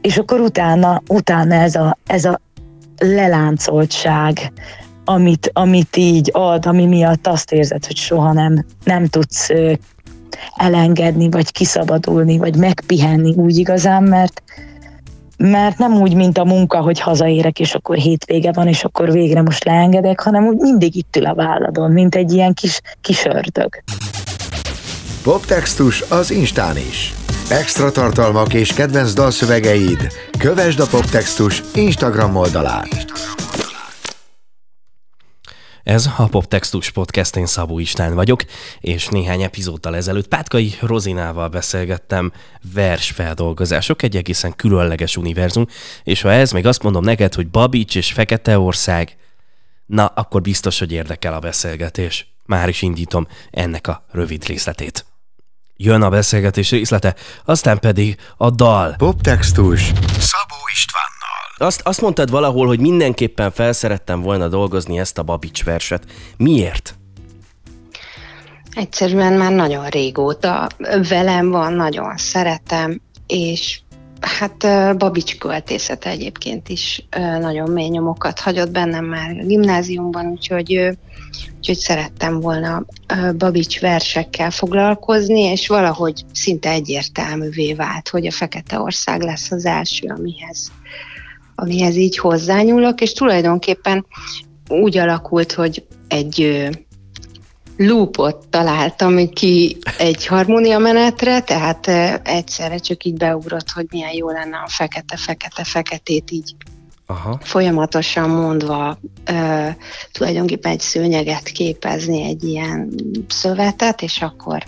És 0.00 0.16
akkor 0.16 0.40
utána, 0.40 1.02
utána 1.08 1.54
ez 1.54 1.74
a, 1.74 1.98
ez 2.06 2.24
a 2.24 2.40
leláncoltság, 2.98 4.52
amit, 5.04 5.50
amit 5.52 5.96
így 5.96 6.30
ad, 6.32 6.66
ami 6.66 6.86
miatt 6.86 7.26
azt 7.26 7.52
érzed, 7.52 7.86
hogy 7.86 7.96
soha 7.96 8.32
nem, 8.32 8.64
nem 8.84 9.06
tudsz 9.06 9.48
elengedni, 10.56 11.30
vagy 11.30 11.52
kiszabadulni, 11.52 12.38
vagy 12.38 12.56
megpihenni 12.56 13.34
úgy 13.34 13.56
igazán, 13.56 14.02
mert, 14.02 14.42
mert 15.36 15.78
nem 15.78 15.92
úgy, 15.92 16.14
mint 16.14 16.38
a 16.38 16.44
munka, 16.44 16.80
hogy 16.80 17.00
hazaérek, 17.00 17.60
és 17.60 17.74
akkor 17.74 17.96
hétvége 17.96 18.52
van, 18.52 18.68
és 18.68 18.84
akkor 18.84 19.12
végre 19.12 19.42
most 19.42 19.64
leengedek, 19.64 20.20
hanem 20.20 20.44
úgy 20.44 20.58
mindig 20.58 20.96
itt 20.96 21.16
ül 21.16 21.26
a 21.26 21.34
válladon, 21.34 21.90
mint 21.90 22.14
egy 22.14 22.32
ilyen 22.32 22.54
kis, 22.54 22.80
kis 23.00 23.24
ördög. 23.24 23.82
Poptextus 25.22 26.04
az 26.08 26.30
Instán 26.30 26.76
is. 26.76 27.14
Extra 27.48 27.90
tartalmak 27.92 28.54
és 28.54 28.72
kedvenc 28.72 29.12
dalszövegeid. 29.12 30.12
Kövesd 30.38 30.80
a 30.80 30.86
Poptextus 30.86 31.62
Instagram 31.74 32.36
oldalát. 32.36 33.04
Ez 35.84 36.10
a 36.16 36.26
Poptextus 36.26 36.90
Podcast, 36.90 37.36
én 37.36 37.46
Szabó 37.46 37.78
István 37.78 38.14
vagyok, 38.14 38.44
és 38.80 39.06
néhány 39.06 39.42
epizóddal 39.42 39.96
ezelőtt 39.96 40.28
Pátkai 40.28 40.74
Rozinával 40.80 41.48
beszélgettem 41.48 42.32
versfeldolgozások, 42.74 44.02
egy 44.02 44.16
egészen 44.16 44.56
különleges 44.56 45.16
univerzum, 45.16 45.66
és 46.04 46.20
ha 46.20 46.32
ez, 46.32 46.52
még 46.52 46.66
azt 46.66 46.82
mondom 46.82 47.04
neked, 47.04 47.34
hogy 47.34 47.48
Babics 47.48 47.96
és 47.96 48.12
Feketeország, 48.12 49.16
na, 49.86 50.06
akkor 50.06 50.40
biztos, 50.40 50.78
hogy 50.78 50.92
érdekel 50.92 51.34
a 51.34 51.38
beszélgetés. 51.38 52.26
Már 52.46 52.68
is 52.68 52.82
indítom 52.82 53.28
ennek 53.50 53.86
a 53.86 54.04
rövid 54.10 54.46
részletét. 54.46 55.04
Jön 55.76 56.02
a 56.02 56.08
beszélgetés 56.08 56.70
részlete, 56.70 57.14
aztán 57.44 57.78
pedig 57.78 58.16
a 58.36 58.50
dal. 58.50 58.94
Poptextus 58.96 59.80
Szabó 60.18 60.56
Istvánnal. 60.72 61.13
Azt, 61.56 61.80
azt 61.84 62.00
mondtad 62.00 62.30
valahol, 62.30 62.66
hogy 62.66 62.80
mindenképpen 62.80 63.50
felszerettem 63.50 64.20
volna 64.20 64.48
dolgozni 64.48 64.98
ezt 64.98 65.18
a 65.18 65.22
Babics 65.22 65.64
verset. 65.64 66.04
Miért? 66.36 66.94
Egyszerűen 68.74 69.32
már 69.32 69.52
nagyon 69.52 69.86
régóta 69.86 70.68
velem 71.08 71.50
van, 71.50 71.72
nagyon 71.72 72.16
szeretem, 72.16 73.00
és 73.26 73.78
Hát 74.20 74.66
Babics 74.98 75.38
költészete 75.38 76.10
egyébként 76.10 76.68
is 76.68 77.06
nagyon 77.40 77.70
mély 77.70 77.88
nyomokat 77.88 78.38
hagyott 78.38 78.70
bennem 78.70 79.04
már 79.04 79.46
gimnáziumban, 79.46 80.26
úgyhogy, 80.26 80.98
úgyhogy 81.56 81.76
szerettem 81.76 82.40
volna 82.40 82.84
Babics 83.36 83.80
versekkel 83.80 84.50
foglalkozni, 84.50 85.40
és 85.40 85.68
valahogy 85.68 86.24
szinte 86.32 86.70
egyértelművé 86.70 87.74
vált, 87.74 88.08
hogy 88.08 88.26
a 88.26 88.30
Fekete 88.30 88.80
Ország 88.80 89.22
lesz 89.22 89.50
az 89.50 89.64
első, 89.64 90.06
amihez, 90.08 90.72
amihez 91.54 91.96
így 91.96 92.18
hozzányúlok, 92.18 93.00
és 93.00 93.12
tulajdonképpen 93.12 94.06
úgy 94.68 94.98
alakult, 94.98 95.52
hogy 95.52 95.86
egy 96.08 96.68
loopot 97.76 98.48
találtam 98.48 99.28
ki 99.28 99.76
egy 99.98 100.26
harmónia 100.26 100.78
menetre, 100.78 101.40
tehát 101.40 101.86
egyszerre 102.26 102.78
csak 102.78 103.04
így 103.04 103.14
beugrott, 103.14 103.70
hogy 103.70 103.86
milyen 103.90 104.12
jó 104.12 104.30
lenne 104.30 104.56
a 104.56 104.68
fekete-fekete-feketét 104.68 106.30
így 106.30 106.54
Aha. 107.06 107.38
folyamatosan 107.42 108.30
mondva 108.30 108.98
ö, 109.24 109.68
tulajdonképpen 110.12 110.72
egy 110.72 110.80
szőnyeget 110.80 111.48
képezni, 111.48 112.22
egy 112.22 112.44
ilyen 112.44 112.94
szövetet, 113.28 114.02
és 114.02 114.22
akkor 114.22 114.64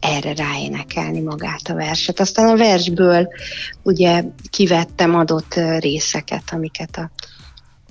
erre 0.00 0.34
ráénekelni 0.34 1.20
magát 1.20 1.68
a 1.68 1.74
verset. 1.74 2.20
Aztán 2.20 2.48
a 2.48 2.56
versből 2.56 3.28
ugye 3.82 4.24
kivettem 4.50 5.14
adott 5.14 5.54
részeket, 5.78 6.42
amiket 6.52 6.96
a, 6.96 7.10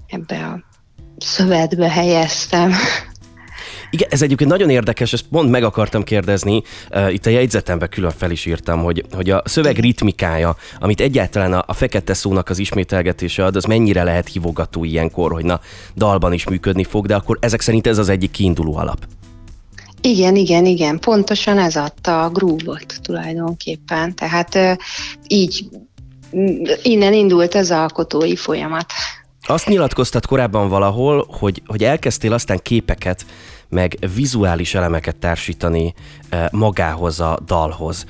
ebbe 0.08 0.46
a 0.46 0.64
szövetbe 1.18 1.90
helyeztem. 1.90 2.74
Igen, 3.90 4.10
ez 4.12 4.22
egyébként 4.22 4.50
nagyon 4.50 4.70
érdekes, 4.70 5.14
ezt 5.14 5.26
pont 5.32 5.50
meg 5.50 5.64
akartam 5.64 6.04
kérdezni, 6.04 6.62
uh, 6.92 7.14
itt 7.14 7.26
a 7.26 7.30
jegyzetembe 7.30 7.88
külön 7.88 8.12
fel 8.12 8.32
is 8.32 8.46
írtam, 8.46 8.84
hogy, 8.84 9.06
hogy 9.12 9.30
a 9.30 9.42
szöveg 9.46 9.78
ritmikája, 9.78 10.56
amit 10.80 11.02
egyáltalán 11.02 11.54
a, 11.54 11.64
a 11.68 11.74
fekete 11.74 12.14
szónak 12.14 12.50
az 12.50 12.60
ismételgetése 12.60 13.46
ad, 13.46 13.56
az 13.56 13.64
mennyire 13.64 14.04
lehet 14.04 14.28
hívogató 14.28 14.84
ilyenkor, 14.84 15.32
hogy 15.32 15.46
na, 15.46 15.60
dalban 15.96 16.34
is 16.34 16.48
működni 16.48 16.84
fog, 16.84 17.06
de 17.06 17.16
akkor 17.16 17.38
ezek 17.42 17.62
szerint 17.62 17.88
ez 17.88 17.98
az 17.98 18.10
egyik 18.10 18.32
kiinduló 18.32 18.78
alap. 18.78 19.08
Igen, 20.06 20.36
igen, 20.36 20.66
igen, 20.66 21.00
pontosan 21.00 21.58
ez 21.58 21.76
adta 21.76 22.24
a 22.24 22.30
groove-ot 22.30 23.00
tulajdonképpen, 23.02 24.16
tehát 24.16 24.78
így 25.28 25.70
innen 26.82 27.14
indult 27.14 27.56
az 27.56 27.72
alkotói 27.72 28.36
folyamat. 28.36 28.86
Azt 29.42 29.68
nyilatkoztat 29.68 30.26
korábban 30.26 30.70
valahol, 30.70 31.28
hogy, 31.40 31.62
hogy 31.66 31.84
elkezdtél 31.84 32.34
aztán 32.34 32.60
képeket, 32.62 33.26
meg 33.70 33.98
vizuális 34.16 34.76
elemeket 34.76 35.16
társítani 35.16 35.94
magához 36.52 37.20
a 37.20 37.40
dalhoz. 37.46 38.06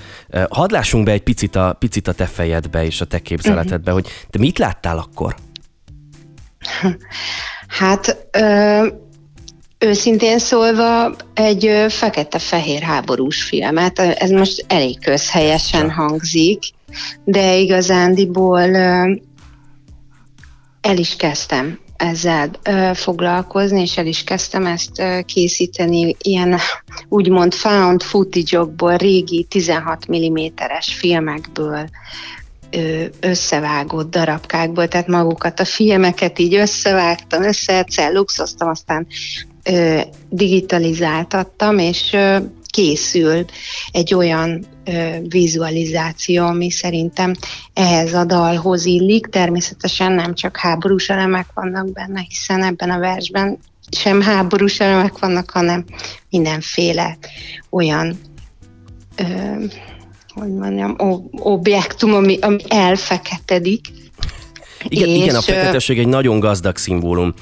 Hadd 0.49 0.71
lássunk 0.71 1.05
be 1.05 1.11
egy 1.11 1.23
picit 1.23 1.55
a, 1.55 1.75
picit 1.79 2.07
a 2.07 2.13
te 2.13 2.25
fejedbe 2.25 2.85
és 2.85 3.01
a 3.01 3.05
te 3.05 3.19
képzeletedbe, 3.19 3.91
hogy 3.91 4.07
te 4.29 4.39
mit 4.39 4.57
láttál 4.57 4.97
akkor? 4.97 5.35
Hát 7.67 8.27
ö, 8.31 8.87
őszintén 9.79 10.39
szólva 10.39 11.15
egy 11.33 11.85
fekete-fehér 11.89 12.81
háborús 12.81 13.43
filmet, 13.43 13.99
ez 13.99 14.29
most 14.29 14.65
elég 14.67 14.99
közhelyesen 14.99 15.91
hangzik, 15.91 16.63
de 17.23 17.55
igazándiból 17.55 18.75
el 20.81 20.97
is 20.97 21.15
kezdtem 21.15 21.79
ezzel 21.97 22.49
foglalkozni, 22.93 23.81
és 23.81 23.97
el 23.97 24.05
is 24.05 24.23
kezdtem 24.23 24.65
ezt 24.65 25.03
készíteni 25.25 26.15
ilyen 26.21 26.59
úgymond 27.09 27.53
found 27.53 28.03
footage-okból, 28.03 28.97
régi 28.97 29.43
16 29.43 30.07
mm-es 30.11 30.93
filmekből, 30.93 31.89
összevágott 33.19 34.09
darabkákból, 34.09 34.87
tehát 34.87 35.07
magukat 35.07 35.59
a 35.59 35.65
filmeket 35.65 36.39
így 36.39 36.55
összevágtam, 36.55 37.43
összecelluxoztam, 37.43 38.69
aztán 38.69 39.07
ö, 39.07 39.54
digitalizáltattam, 40.29 41.77
és 41.77 42.15
készül 42.65 43.45
egy 43.91 44.13
olyan 44.13 44.65
vizualizáció, 45.27 46.45
ami 46.45 46.69
szerintem 46.69 47.33
ehhez 47.73 48.13
a 48.13 48.25
dalhoz 48.25 48.85
illik. 48.85 49.25
Természetesen 49.25 50.11
nem 50.11 50.33
csak 50.33 50.57
háborús 50.57 51.09
elemek 51.09 51.47
vannak 51.53 51.91
benne, 51.91 52.25
hiszen 52.27 52.63
ebben 52.63 52.89
a 52.89 52.99
versben 52.99 53.57
sem 53.91 54.21
háborús 54.21 54.79
elemek 54.79 55.19
vannak, 55.19 55.49
hanem 55.49 55.85
mindenféle 56.29 57.17
olyan 57.69 58.19
ö, 59.15 59.23
hogy 60.35 60.53
mondjam, 60.53 60.95
objektum, 61.31 62.13
ami, 62.13 62.37
ami 62.41 62.57
elfeketedik. 62.67 63.87
Igen, 64.87 65.09
És, 65.09 65.15
igen, 65.21 65.35
a 65.35 65.37
ö, 65.37 65.41
feketeség 65.41 65.99
egy 65.99 66.07
nagyon 66.07 66.39
gazdag 66.39 66.77
szimbólum. 66.77 67.33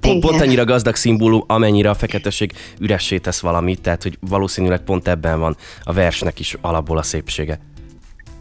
Pont, 0.00 0.20
pont 0.20 0.40
annyira 0.40 0.64
gazdag 0.64 0.94
szimbólum, 0.94 1.44
amennyire 1.46 1.90
a 1.90 1.94
feketeség 1.94 2.52
üressé 2.78 3.18
tesz 3.18 3.40
valamit, 3.40 3.80
tehát 3.80 4.02
hogy 4.02 4.18
valószínűleg 4.20 4.80
pont 4.80 5.08
ebben 5.08 5.40
van 5.40 5.56
a 5.84 5.92
versnek 5.92 6.40
is 6.40 6.56
alapból 6.60 6.98
a 6.98 7.02
szépsége. 7.02 7.60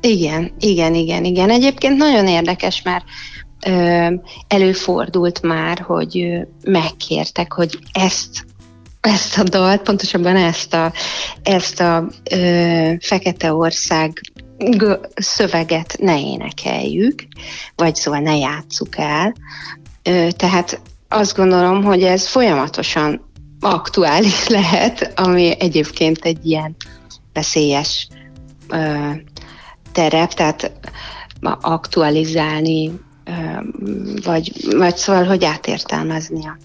Igen, 0.02 0.52
igen, 0.60 0.96
igen, 0.96 1.24
igen. 1.26 1.50
Egyébként 1.50 1.98
nagyon 1.98 2.28
érdekes, 2.28 2.82
mert 2.82 3.06
ö, 3.66 4.14
előfordult 4.48 5.42
már, 5.42 5.80
hogy 5.80 6.20
ö, 6.20 6.70
megkértek, 6.72 7.54
hogy 7.54 7.80
ezt 7.92 8.46
ezt 9.02 9.38
a 9.38 9.44
dalt, 9.44 9.82
pontosabban 9.82 10.36
ezt 10.36 10.74
a, 10.74 10.94
ezt 11.44 11.80
a 11.80 12.08
ö, 12.32 12.92
Fekete 13.00 13.54
Ország 13.54 14.22
szöveget 15.16 15.96
ne 16.00 16.20
énekeljük, 16.20 17.28
vagy 17.76 17.96
szóval 17.96 18.20
ne 18.20 18.38
játsszuk 18.38 18.98
el. 18.98 19.34
Tehát 20.30 20.82
azt 21.10 21.36
gondolom, 21.36 21.84
hogy 21.84 22.04
ez 22.04 22.28
folyamatosan 22.28 23.32
aktuális 23.60 24.48
lehet, 24.60 25.20
ami 25.20 25.56
egyébként 25.60 26.26
egy 26.26 26.46
ilyen 26.46 26.76
veszélyes 27.34 28.08
ö, 28.70 29.10
terep, 29.92 30.34
tehát 30.34 30.72
aktualizálni, 31.62 32.92
ö, 33.24 33.32
vagy, 34.24 34.52
vagy 34.76 34.98
szóval, 34.98 35.24
hogy 35.24 35.46
átértelmezni 35.46 36.48
a 36.48 36.58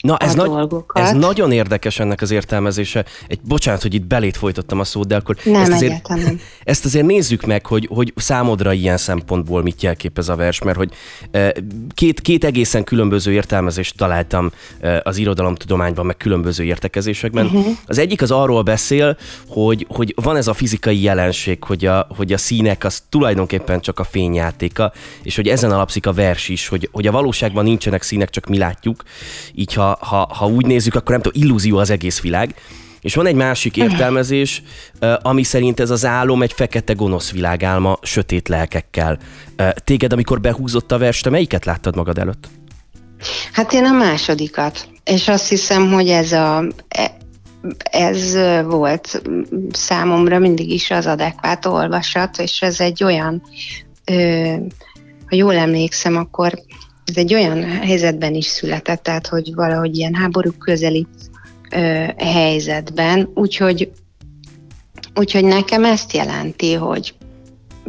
Na, 0.00 0.16
ez, 0.16 0.34
nagy, 0.34 0.48
dolgokat. 0.48 1.02
ez 1.02 1.12
nagyon 1.12 1.52
érdekes 1.52 1.98
ennek 1.98 2.20
az 2.20 2.30
értelmezése. 2.30 3.04
Egy, 3.26 3.40
bocsánat, 3.42 3.82
hogy 3.82 3.94
itt 3.94 4.06
belét 4.06 4.36
folytottam 4.36 4.80
a 4.80 4.84
szót, 4.84 5.06
de 5.06 5.16
akkor 5.16 5.36
Nem, 5.44 5.62
ezt, 5.62 5.72
azért, 5.72 6.08
ezt 6.64 6.84
azért 6.84 7.06
nézzük 7.06 7.46
meg, 7.46 7.66
hogy, 7.66 7.88
hogy 7.92 8.12
számodra 8.16 8.72
ilyen 8.72 8.96
szempontból 8.96 9.62
mit 9.62 9.82
jelképez 9.82 10.28
a 10.28 10.36
vers, 10.36 10.62
mert 10.62 10.76
hogy 10.76 10.90
eh, 11.30 11.50
két, 11.94 12.20
két 12.20 12.44
egészen 12.44 12.84
különböző 12.84 13.32
értelmezést 13.32 13.96
találtam 13.96 14.50
eh, 14.80 14.98
az 15.02 15.16
irodalomtudományban, 15.16 16.06
meg 16.06 16.16
különböző 16.16 16.64
értekezésekben. 16.64 17.46
Uh-huh. 17.46 17.66
Az 17.86 17.98
egyik 17.98 18.22
az 18.22 18.30
arról 18.30 18.62
beszél, 18.62 19.16
hogy, 19.48 19.86
hogy 19.88 20.14
van 20.22 20.36
ez 20.36 20.46
a 20.46 20.54
fizikai 20.54 21.02
jelenség, 21.02 21.64
hogy 21.64 21.84
a, 21.84 22.06
hogy 22.16 22.32
a 22.32 22.38
színek 22.38 22.84
az 22.84 23.02
tulajdonképpen 23.08 23.80
csak 23.80 23.98
a 23.98 24.04
fényjátéka, 24.04 24.92
és 25.22 25.36
hogy 25.36 25.48
ezen 25.48 25.70
alapszik 25.70 26.06
a 26.06 26.12
vers 26.12 26.48
is, 26.48 26.68
hogy, 26.68 26.88
hogy 26.92 27.06
a 27.06 27.12
valóságban 27.12 27.64
nincsenek 27.64 28.02
színek, 28.02 28.30
csak 28.30 28.46
mi 28.46 28.58
látjuk. 28.58 29.02
Így 29.54 29.72
ha, 29.72 29.87
ha, 30.00 30.28
ha 30.34 30.46
úgy 30.46 30.66
nézzük, 30.66 30.94
akkor 30.94 31.10
nem 31.10 31.20
tudom, 31.20 31.42
illúzió 31.42 31.76
az 31.76 31.90
egész 31.90 32.20
világ. 32.20 32.54
És 33.00 33.14
van 33.14 33.26
egy 33.26 33.34
másik 33.34 33.76
értelmezés, 33.76 34.62
ami 35.22 35.42
szerint 35.42 35.80
ez 35.80 35.90
az 35.90 36.04
álom 36.04 36.42
egy 36.42 36.52
fekete 36.52 36.92
gonosz 36.92 37.30
világálma, 37.30 37.98
sötét 38.02 38.48
lelkekkel. 38.48 39.18
Téged, 39.84 40.12
amikor 40.12 40.40
behúzott 40.40 40.92
a 40.92 40.98
vers, 40.98 41.20
te 41.20 41.30
melyiket 41.30 41.64
láttad 41.64 41.96
magad 41.96 42.18
előtt? 42.18 42.48
Hát 43.52 43.72
én 43.72 43.84
a 43.84 43.92
másodikat, 43.92 44.88
és 45.04 45.28
azt 45.28 45.48
hiszem, 45.48 45.92
hogy 45.92 46.08
ez 46.08 46.32
a 46.32 46.64
e- 46.88 47.16
ez 47.90 48.34
volt 48.64 49.22
számomra 49.70 50.38
mindig 50.38 50.70
is 50.70 50.90
az 50.90 51.06
adekvát 51.06 51.66
olvasat, 51.66 52.38
és 52.38 52.62
ez 52.62 52.80
egy 52.80 53.04
olyan, 53.04 53.42
ö, 54.04 54.54
ha 55.26 55.36
jól 55.36 55.56
emlékszem, 55.56 56.16
akkor 56.16 56.52
ez 57.08 57.16
egy 57.16 57.34
olyan 57.34 57.62
helyzetben 57.64 58.34
is 58.34 58.46
született, 58.46 59.02
tehát 59.02 59.26
hogy 59.26 59.54
valahogy 59.54 59.96
ilyen 59.96 60.14
háború 60.14 60.50
közeli 60.50 61.06
ö, 61.70 62.04
helyzetben, 62.16 63.30
úgyhogy, 63.34 63.90
úgyhogy 65.14 65.44
nekem 65.44 65.84
ezt 65.84 66.12
jelenti, 66.12 66.72
hogy 66.72 67.14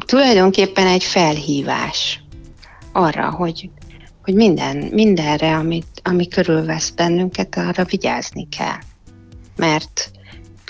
tulajdonképpen 0.05 0.87
egy 0.87 1.03
felhívás 1.03 2.23
arra, 2.91 3.29
hogy, 3.29 3.69
hogy 4.23 4.33
minden, 4.33 4.77
mindenre, 4.77 5.55
amit, 5.55 6.01
ami 6.03 6.27
körülvesz 6.27 6.89
bennünket, 6.89 7.57
arra 7.57 7.83
vigyázni 7.83 8.47
kell. 8.57 8.79
Mert 9.55 10.11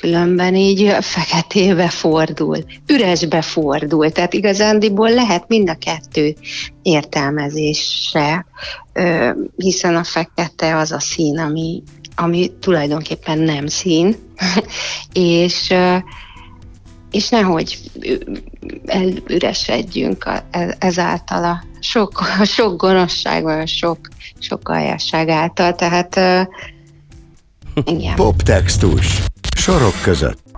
különben 0.02 0.56
így 0.56 0.96
feketébe 1.00 1.90
fordul, 1.90 2.58
üresbe 2.88 3.42
fordul, 3.42 4.12
tehát 4.12 4.34
igazándiból 4.34 5.10
lehet 5.10 5.48
mind 5.48 5.70
a 5.70 5.76
kettő 5.76 6.36
értelmezésre, 6.82 8.46
hiszen 9.56 9.96
a 9.96 10.04
fekete 10.04 10.76
az 10.76 10.92
a 10.92 11.00
szín, 11.00 11.40
ami, 11.40 11.84
ami 12.16 12.52
tulajdonképpen 12.60 13.40
nem 13.40 13.68
szín, 13.68 14.16
és 15.14 15.74
és 17.12 17.30
nehogy 17.30 17.78
elüresedjünk 18.86 20.26
e, 20.52 20.76
ezáltal 20.80 21.44
a 21.44 21.64
sok, 21.80 22.22
a 22.40 22.44
sok 22.58 22.82
gonoszság, 22.82 23.44
vagy 23.44 23.60
a 23.60 23.66
sok, 23.66 24.00
sok 24.40 24.70
aljasság 24.70 25.30
által, 25.30 25.76
tehát 25.76 26.16
uh, 26.16 26.48
igen. 27.84 28.16
Poptextus. 28.16 29.22
Sorok 29.60 30.02
között. 30.02 30.49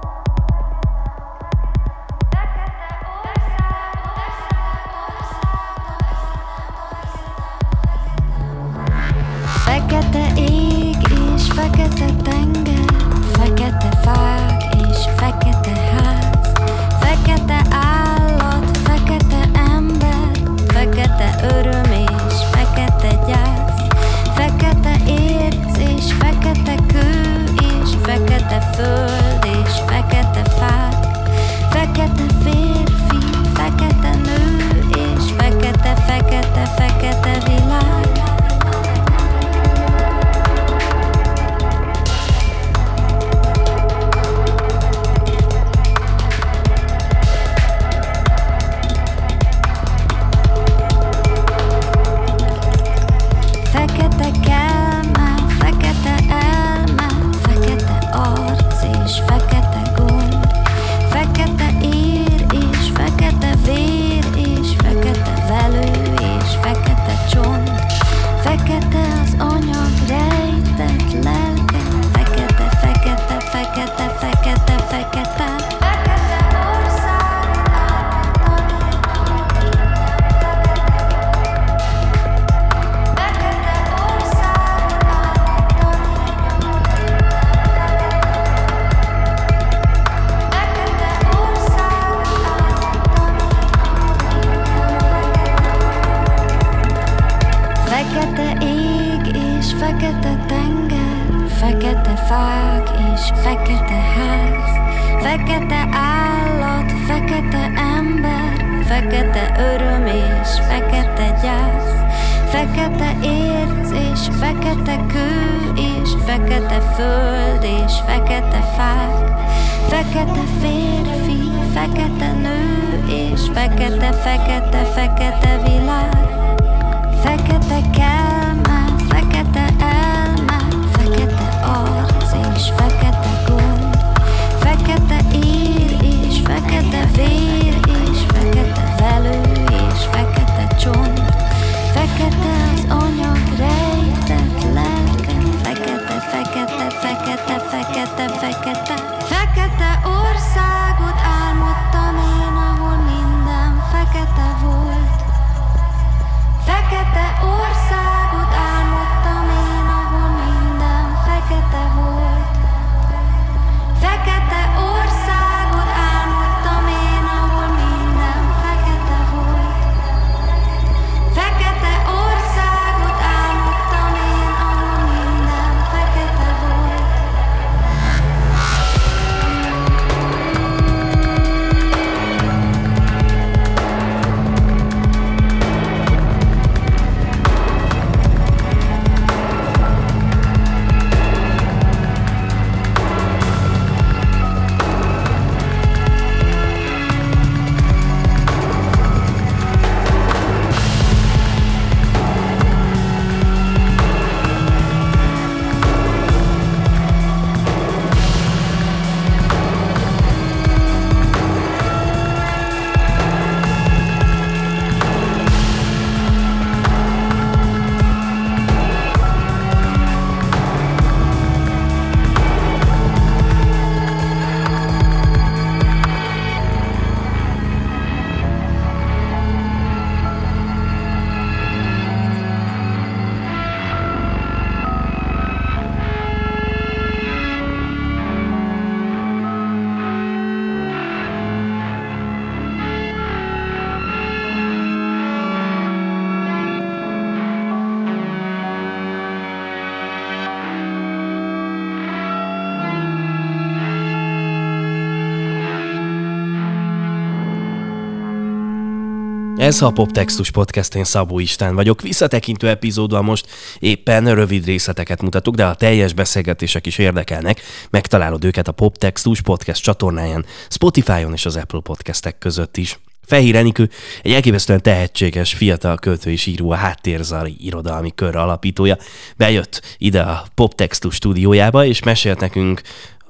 Ez 259.71 259.81
a 259.81 259.91
Poptextus 259.91 260.51
Podcast, 260.51 260.95
én 260.95 261.03
Szabó 261.03 261.39
Istán 261.39 261.75
vagyok. 261.75 262.01
Visszatekintő 262.01 262.67
epizódban 262.67 263.23
most 263.23 263.47
éppen 263.79 264.35
rövid 264.35 264.65
részleteket 264.65 265.21
mutatok, 265.21 265.55
de 265.55 265.65
a 265.65 265.75
teljes 265.75 266.13
beszélgetések 266.13 266.85
is 266.85 266.97
érdekelnek. 266.97 267.61
Megtalálod 267.89 268.43
őket 268.43 268.67
a 268.67 268.71
Poptextus 268.71 269.41
Podcast 269.41 269.83
csatornáján, 269.83 270.45
Spotify-on 270.69 271.33
és 271.33 271.45
az 271.45 271.55
Apple 271.55 271.79
Podcastek 271.79 272.37
között 272.37 272.77
is. 272.77 272.99
Fehér 273.25 273.55
Enikő 273.55 273.89
egy 274.21 274.33
elképesztően 274.33 274.81
tehetséges 274.81 275.53
fiatal 275.53 275.97
költő 275.97 276.31
és 276.31 276.45
író, 276.45 276.71
a 276.71 276.75
Háttérzali 276.75 277.55
Irodalmi 277.59 278.11
Kör 278.15 278.35
alapítója. 278.35 278.97
Bejött 279.37 279.95
ide 279.97 280.21
a 280.21 280.45
Poptextus 280.55 281.15
stúdiójába, 281.15 281.85
és 281.85 282.03
mesélt 282.03 282.39
nekünk 282.39 282.81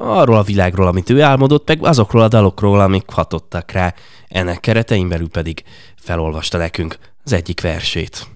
arról 0.01 0.37
a 0.37 0.43
világról, 0.43 0.87
amit 0.87 1.09
ő 1.09 1.21
álmodott, 1.21 1.67
meg 1.67 1.85
azokról 1.85 2.21
a 2.21 2.27
dalokról, 2.27 2.79
amik 2.79 3.09
hatottak 3.09 3.71
rá. 3.71 3.93
Ennek 4.27 4.59
keretein 4.59 5.09
belül 5.09 5.29
pedig 5.29 5.63
felolvasta 5.95 6.57
nekünk 6.57 6.97
az 7.23 7.33
egyik 7.33 7.61
versét. 7.61 8.27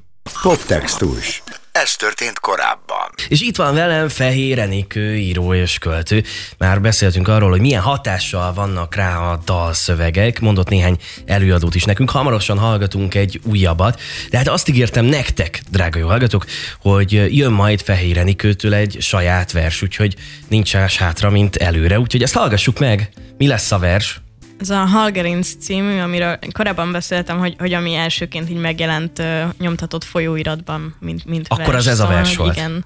Poptextus. 0.41 1.43
Ez 1.71 1.95
történt 1.95 2.39
korábban. 2.39 3.09
És 3.27 3.41
itt 3.41 3.55
van 3.55 3.73
velem 3.73 4.09
Fehér 4.09 4.59
Enikő, 4.59 5.15
író 5.15 5.53
és 5.53 5.77
költő. 5.77 6.23
Már 6.57 6.81
beszéltünk 6.81 7.27
arról, 7.27 7.49
hogy 7.49 7.59
milyen 7.59 7.81
hatással 7.81 8.53
vannak 8.53 8.95
rá 8.95 9.17
a 9.17 9.41
dalszövegek, 9.45 10.39
mondott 10.39 10.69
néhány 10.69 10.97
előadót 11.25 11.75
is 11.75 11.83
nekünk. 11.83 12.09
Hamarosan 12.09 12.57
hallgatunk 12.57 13.15
egy 13.15 13.39
újabbat, 13.43 14.01
de 14.29 14.37
hát 14.37 14.47
azt 14.47 14.69
ígértem 14.69 15.05
nektek, 15.05 15.61
drága 15.71 15.99
jó 15.99 16.07
hallgatók, 16.07 16.45
hogy 16.81 17.37
jön 17.37 17.51
majd 17.51 17.81
Fehér 17.81 18.17
Enikőtől 18.17 18.73
egy 18.73 18.97
saját 18.99 19.51
vers, 19.51 19.81
úgyhogy 19.81 20.15
nincs 20.47 20.73
más 20.73 20.97
hátra, 20.97 21.29
mint 21.29 21.55
előre. 21.55 21.99
Úgyhogy 21.99 22.21
ezt 22.23 22.35
hallgassuk 22.35 22.79
meg. 22.79 23.09
Mi 23.37 23.47
lesz 23.47 23.71
a 23.71 23.79
vers? 23.79 24.19
Ez 24.59 24.69
a 24.69 24.85
Halgerinc 24.85 25.55
című, 25.59 25.99
amiről 25.99 26.39
korábban 26.51 26.91
beszéltem, 26.91 27.37
hogy, 27.37 27.55
hogy 27.57 27.73
ami 27.73 27.93
elsőként 27.93 28.49
így 28.49 28.57
megjelent 28.57 29.19
uh, 29.19 29.41
nyomtatott 29.59 30.03
folyóiratban, 30.03 30.95
mint, 30.99 31.25
mint 31.25 31.47
Akkor 31.47 31.75
az 31.75 31.87
ez 31.87 31.99
a 31.99 32.03
Szóval, 32.03 32.15
vers 32.15 32.35
volt. 32.35 32.55
Igen, 32.55 32.85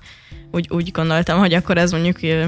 úgy, 0.52 0.68
úgy 0.70 0.92
gondoltam, 0.92 1.40
hogy 1.40 1.54
akkor 1.54 1.78
ez 1.78 1.92
mondjuk 1.92 2.20
uh, 2.22 2.46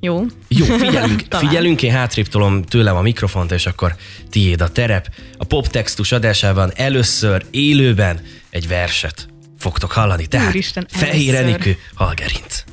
jó. 0.00 0.24
Jó, 0.48 0.64
figyelünk, 0.64 1.22
figyelünk, 1.46 1.82
én 1.82 1.92
hátrébb 1.92 2.26
tolom 2.26 2.62
tőlem 2.62 2.96
a 2.96 3.00
mikrofont, 3.02 3.52
és 3.52 3.66
akkor 3.66 3.96
tiéd 4.30 4.60
a 4.60 4.68
terep. 4.68 5.08
A 5.36 5.44
poptextus 5.44 6.12
adásában 6.12 6.72
először 6.74 7.46
élőben 7.50 8.20
egy 8.50 8.68
verset 8.68 9.28
fogtok 9.58 9.92
hallani. 9.92 10.26
Tehát 10.26 10.48
Úristen, 10.48 10.86
Fehér. 10.88 11.34
Enikő, 11.34 11.78
Halgerinc. 11.94 12.64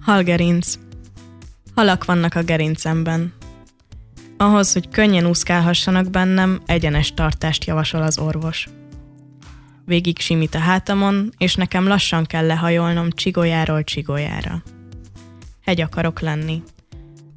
Halgerinc. 0.00 0.74
Halak 1.74 2.04
vannak 2.04 2.34
a 2.34 2.42
gerincemben. 2.42 3.32
Ahhoz, 4.40 4.72
hogy 4.72 4.88
könnyen 4.88 5.26
úszkálhassanak 5.26 6.10
bennem, 6.10 6.60
egyenes 6.66 7.14
tartást 7.14 7.64
javasol 7.64 8.02
az 8.02 8.18
orvos. 8.18 8.68
Végig 9.84 10.18
simít 10.18 10.54
a 10.54 10.58
hátamon, 10.58 11.32
és 11.38 11.54
nekem 11.54 11.86
lassan 11.86 12.24
kell 12.24 12.46
lehajolnom 12.46 13.10
csigolyáról 13.10 13.84
csigolyára. 13.84 14.62
Hegy 15.64 15.80
akarok 15.80 16.20
lenni. 16.20 16.62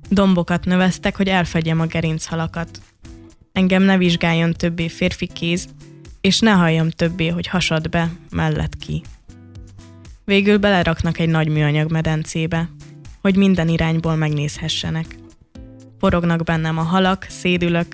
Dombokat 0.10 0.66
növesztek, 0.66 1.16
hogy 1.16 1.28
elfedjem 1.28 1.80
a 1.80 1.86
gerinchalakat. 1.86 2.82
Engem 3.52 3.84
ne 3.84 3.98
vizsgáljon 3.98 4.54
többé 4.54 4.88
férfi 4.88 5.28
kéz, 5.28 5.68
és 6.22 6.40
ne 6.40 6.52
halljam 6.52 6.90
többé, 6.90 7.28
hogy 7.28 7.48
hasad 7.48 7.90
be, 7.90 8.12
mellett 8.32 8.78
ki. 8.78 9.04
Végül 10.26 10.58
beleraknak 10.58 11.20
egy 11.20 11.30
nagy 11.30 11.48
műanyag 11.48 11.92
medencébe, 11.92 12.70
hogy 13.22 13.36
minden 13.36 13.68
irányból 13.68 14.16
megnézhessenek. 14.16 15.22
Forognak 16.04 16.44
bennem 16.44 16.78
a 16.78 16.82
halak, 16.82 17.26
szédülök, 17.30 17.88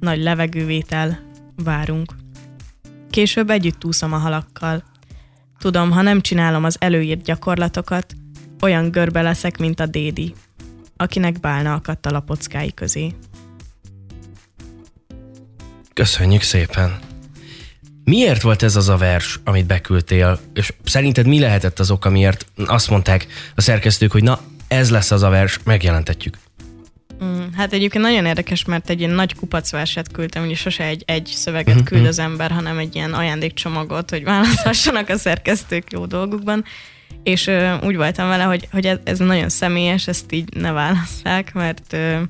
nagy 0.00 0.22
levegővétel, 0.22 1.20
várunk. 1.56 2.12
Később 3.10 3.50
együtt 3.50 3.84
úszom 3.84 4.12
a 4.12 4.16
halakkal. 4.16 4.82
Tudom, 5.58 5.90
ha 5.90 6.02
nem 6.02 6.20
csinálom 6.20 6.64
az 6.64 6.76
előírt 6.80 7.22
gyakorlatokat, 7.22 8.14
olyan 8.60 8.90
görbe 8.90 9.22
leszek, 9.22 9.58
mint 9.58 9.80
a 9.80 9.86
dédi, 9.86 10.34
akinek 10.96 11.40
bálna 11.40 11.74
akadt 11.74 12.06
a 12.06 12.10
lapockái 12.10 12.74
közé. 12.74 13.14
Köszönjük 15.92 16.42
szépen. 16.42 16.98
Miért 18.04 18.42
volt 18.42 18.62
ez 18.62 18.76
az 18.76 18.88
a 18.88 18.96
vers, 18.96 19.40
amit 19.44 19.66
beküldtél, 19.66 20.40
és 20.54 20.72
szerinted 20.84 21.26
mi 21.26 21.38
lehetett 21.38 21.78
az 21.78 21.90
oka, 21.90 22.10
miért 22.10 22.46
azt 22.56 22.90
mondták 22.90 23.26
a 23.54 23.60
szerkesztők, 23.60 24.12
hogy 24.12 24.22
na, 24.22 24.40
ez 24.68 24.90
lesz 24.90 25.10
az 25.10 25.22
a 25.22 25.28
vers, 25.28 25.58
megjelentetjük. 25.64 26.38
Mm, 27.24 27.52
hát 27.56 27.72
egyébként 27.72 28.04
nagyon 28.04 28.26
érdekes, 28.26 28.64
mert 28.64 28.90
egy 28.90 28.98
ilyen 28.98 29.14
nagy 29.14 29.34
kupacverset 29.34 30.12
küldtem, 30.12 30.44
ugye 30.44 30.54
sose 30.54 30.84
egy, 30.84 31.02
egy 31.06 31.26
szöveget 31.26 31.82
küld 31.82 32.06
az 32.06 32.18
ember, 32.18 32.50
hanem 32.50 32.78
egy 32.78 32.94
ilyen 32.94 33.12
ajándékcsomagot, 33.12 34.10
hogy 34.10 34.24
választhassanak 34.24 35.08
a 35.08 35.16
szerkesztők 35.16 35.92
jó 35.92 36.06
dolgukban. 36.06 36.64
És 37.22 37.46
ö, 37.46 37.76
úgy 37.82 37.96
voltam 37.96 38.28
vele, 38.28 38.42
hogy, 38.42 38.68
hogy 38.70 38.86
ez, 38.86 38.98
ez 39.04 39.18
nagyon 39.18 39.48
személyes, 39.48 40.06
ezt 40.06 40.32
így 40.32 40.56
ne 40.56 40.72
válasszák, 40.72 41.54
mert 41.54 41.92
ö, 41.92 42.20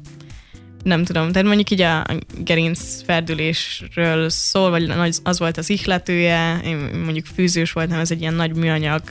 nem 0.83 1.05
tudom, 1.05 1.33
tehát 1.33 1.47
mondjuk 1.47 1.71
így 1.71 1.81
a 1.81 2.07
gerinc 2.45 3.03
ferdülésről 3.05 4.29
szól, 4.29 4.71
vagy 4.71 4.91
az, 4.91 5.21
az 5.25 5.39
volt 5.39 5.57
az 5.57 5.71
ihletője, 5.71 6.61
én 6.65 6.77
mondjuk 7.05 7.27
fűzős 7.27 7.73
voltam, 7.73 7.99
ez 7.99 8.11
egy 8.11 8.21
ilyen 8.21 8.35
nagy 8.35 8.57
műanyag, 8.57 9.03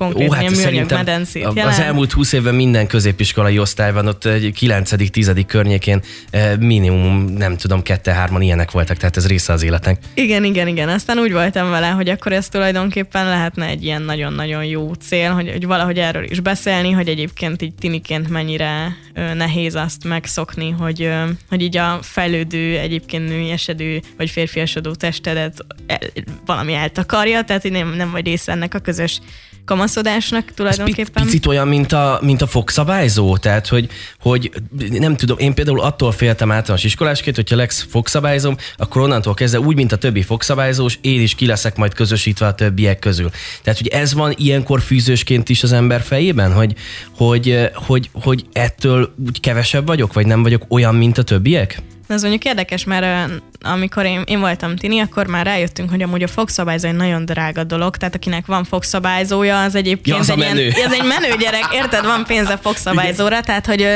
ö, 0.00 0.04
konkrét 0.04 0.28
Ó, 0.28 0.32
hát 0.32 0.40
műanyag 0.42 0.60
szerintem 0.60 0.98
medencét 0.98 1.44
a- 1.44 1.48
az 1.48 1.56
jelent. 1.56 1.78
elmúlt 1.78 2.12
20 2.12 2.32
évben 2.32 2.54
minden 2.54 2.86
középiskolai 2.86 3.58
osztályban, 3.58 4.06
ott 4.06 4.24
egy 4.24 4.52
9.-10. 4.60 5.44
környékén 5.46 6.00
eh, 6.30 6.56
minimum, 6.58 7.24
nem 7.24 7.56
tudom, 7.56 7.82
kette-hárman 7.82 8.42
ilyenek 8.42 8.70
voltak, 8.70 8.96
tehát 8.96 9.16
ez 9.16 9.26
része 9.26 9.52
az 9.52 9.62
életnek. 9.62 9.98
Igen, 10.14 10.44
igen, 10.44 10.68
igen. 10.68 10.88
Aztán 10.88 11.18
úgy 11.18 11.32
voltam 11.32 11.70
vele, 11.70 11.88
hogy 11.88 12.08
akkor 12.08 12.32
ez 12.32 12.48
tulajdonképpen 12.48 13.24
lehetne 13.28 13.66
egy 13.66 13.84
ilyen 13.84 14.02
nagyon-nagyon 14.02 14.64
jó 14.64 14.92
cél, 14.92 15.32
hogy, 15.32 15.50
hogy 15.50 15.66
valahogy 15.66 15.98
erről 15.98 16.24
is 16.30 16.40
beszélni, 16.40 16.90
hogy 16.90 17.08
egyébként 17.08 17.62
így 17.62 17.74
tiniként 17.74 18.28
mennyire 18.28 18.96
ö, 19.14 19.34
nehéz 19.34 19.74
azt 19.74 20.04
megszokni, 20.04 20.70
hogy, 20.70 21.02
ö, 21.02 21.22
hogy 21.48 21.62
így 21.62 21.76
a 21.76 21.98
fejlődő, 22.02 22.78
egyébként 22.78 23.28
nőiesedő 23.28 24.00
vagy 24.16 24.30
férfiasodó 24.30 24.94
testedet 24.94 25.64
el, 25.86 25.98
valami 26.46 26.74
eltakarja, 26.74 27.42
tehát 27.44 27.64
így 27.64 27.72
nem, 27.72 27.94
nem 27.96 28.10
vagy 28.10 28.24
része 28.26 28.52
ennek 28.52 28.74
a 28.74 28.78
közös 28.78 29.20
kamaszodásnak 29.66 30.48
Ez 30.48 30.54
tulajdonképpen. 30.54 31.24
picit 31.24 31.46
olyan, 31.46 31.68
mint 31.68 31.92
a, 31.92 32.18
mint 32.22 32.42
a 32.42 32.46
fogszabályzó, 32.46 33.36
tehát 33.36 33.66
hogy, 33.68 33.88
hogy 34.20 34.50
nem 34.90 35.16
tudom, 35.16 35.38
én 35.38 35.54
például 35.54 35.80
attól 35.80 36.12
féltem 36.12 36.50
általános 36.50 36.84
iskolásként, 36.84 37.36
hogyha 37.36 37.56
lesz 37.56 37.86
fogszabályzom, 37.90 38.56
akkor 38.76 39.02
onnantól 39.02 39.34
kezdve 39.34 39.60
úgy, 39.60 39.76
mint 39.76 39.92
a 39.92 39.96
többi 39.96 40.22
fogszabályzós, 40.22 40.98
én 41.00 41.20
is 41.20 41.34
ki 41.34 41.46
leszek 41.46 41.76
majd 41.76 41.94
közösítve 41.94 42.46
a 42.46 42.54
többiek 42.54 42.98
közül. 42.98 43.30
Tehát, 43.62 43.78
hogy 43.78 43.88
ez 43.88 44.14
van 44.14 44.34
ilyenkor 44.36 44.80
fűzősként 44.80 45.48
is 45.48 45.62
az 45.62 45.72
ember 45.72 46.00
fejében, 46.00 46.52
hogy, 46.52 46.74
hogy, 47.16 47.70
hogy, 47.74 48.10
hogy 48.12 48.44
ettől 48.52 49.14
úgy 49.26 49.40
kevesebb 49.40 49.86
vagyok, 49.86 50.12
vagy 50.12 50.26
nem 50.26 50.42
vagyok 50.42 50.62
olyan, 50.68 50.94
mint 50.94 51.18
a 51.18 51.22
többiek? 51.22 51.82
De 52.06 52.14
ez 52.14 52.20
mondjuk 52.20 52.44
érdekes, 52.44 52.84
mert 52.84 53.32
amikor 53.62 54.04
én, 54.04 54.22
én 54.26 54.40
voltam 54.40 54.76
tini, 54.76 55.00
akkor 55.00 55.26
már 55.26 55.46
rájöttünk, 55.46 55.90
hogy 55.90 56.02
amúgy 56.02 56.22
a 56.22 56.28
fogszabályzó 56.28 56.88
egy 56.88 56.94
nagyon 56.94 57.24
drága 57.24 57.64
dolog, 57.64 57.96
tehát 57.96 58.14
akinek 58.14 58.46
van 58.46 58.64
fogszabályzója, 58.64 59.62
az 59.62 59.74
egyébként 59.74 60.16
Ja, 60.16 60.22
az 60.22 60.30
egy, 60.30 60.36
menő. 60.36 60.66
Ilyen, 60.66 60.86
az 60.86 60.92
egy 60.92 61.04
menő 61.06 61.36
gyerek, 61.38 61.68
érted? 61.72 62.04
Van 62.04 62.24
pénze 62.24 62.56
fogszabályzóra, 62.62 63.40
tehát 63.40 63.66
hogy, 63.66 63.88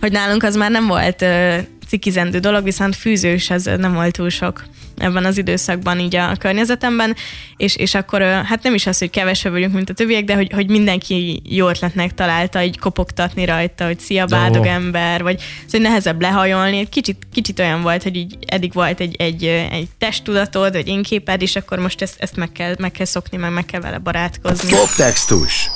hogy 0.00 0.12
nálunk 0.12 0.42
az 0.42 0.56
már 0.56 0.70
nem 0.70 0.86
volt 0.86 1.24
cikizendő 1.90 2.38
dolog, 2.38 2.64
viszont 2.64 2.96
fűzős 2.96 3.50
ez 3.50 3.64
nem 3.64 3.94
volt 3.94 4.16
túl 4.16 4.28
sok 4.28 4.64
ebben 4.98 5.24
az 5.24 5.38
időszakban 5.38 5.98
így 5.98 6.16
a 6.16 6.36
környezetemben, 6.38 7.16
és, 7.56 7.76
és 7.76 7.94
akkor 7.94 8.22
hát 8.22 8.62
nem 8.62 8.74
is 8.74 8.86
az, 8.86 8.98
hogy 8.98 9.10
kevesebb 9.10 9.52
vagyunk, 9.52 9.74
mint 9.74 9.90
a 9.90 9.94
többiek, 9.94 10.24
de 10.24 10.34
hogy, 10.34 10.52
hogy 10.52 10.68
mindenki 10.68 11.42
jó 11.44 11.68
ötletnek 11.68 12.14
találta 12.14 12.62
így 12.62 12.78
kopogtatni 12.78 13.44
rajta, 13.44 13.84
hogy 13.84 14.00
szia, 14.00 14.26
bádog 14.26 14.64
Ó. 14.64 14.68
ember, 14.68 15.22
vagy 15.22 15.42
hogy 15.70 15.80
nehezebb 15.80 16.20
lehajolni. 16.20 16.78
Egy 16.78 16.88
Kicsit, 16.88 17.16
kicsit 17.32 17.58
olyan 17.58 17.82
volt, 17.82 18.02
hogy 18.02 18.16
így 18.16 18.36
eddig 18.46 18.72
volt 18.72 19.00
egy, 19.00 19.16
egy, 19.18 19.44
egy 19.70 19.88
testtudatod, 19.98 20.72
vagy 20.72 20.88
én 20.88 21.02
képed, 21.02 21.42
és 21.42 21.56
akkor 21.56 21.78
most 21.78 22.02
ezt, 22.02 22.14
ezt 22.18 22.36
meg, 22.36 22.52
kell, 22.52 22.74
meg 22.78 22.90
kell 22.90 23.06
szokni, 23.06 23.36
meg 23.36 23.52
meg 23.52 23.64
kell 23.64 23.80
vele 23.80 23.98
barátkozni. 23.98 24.70
Poptextus. 24.70 25.70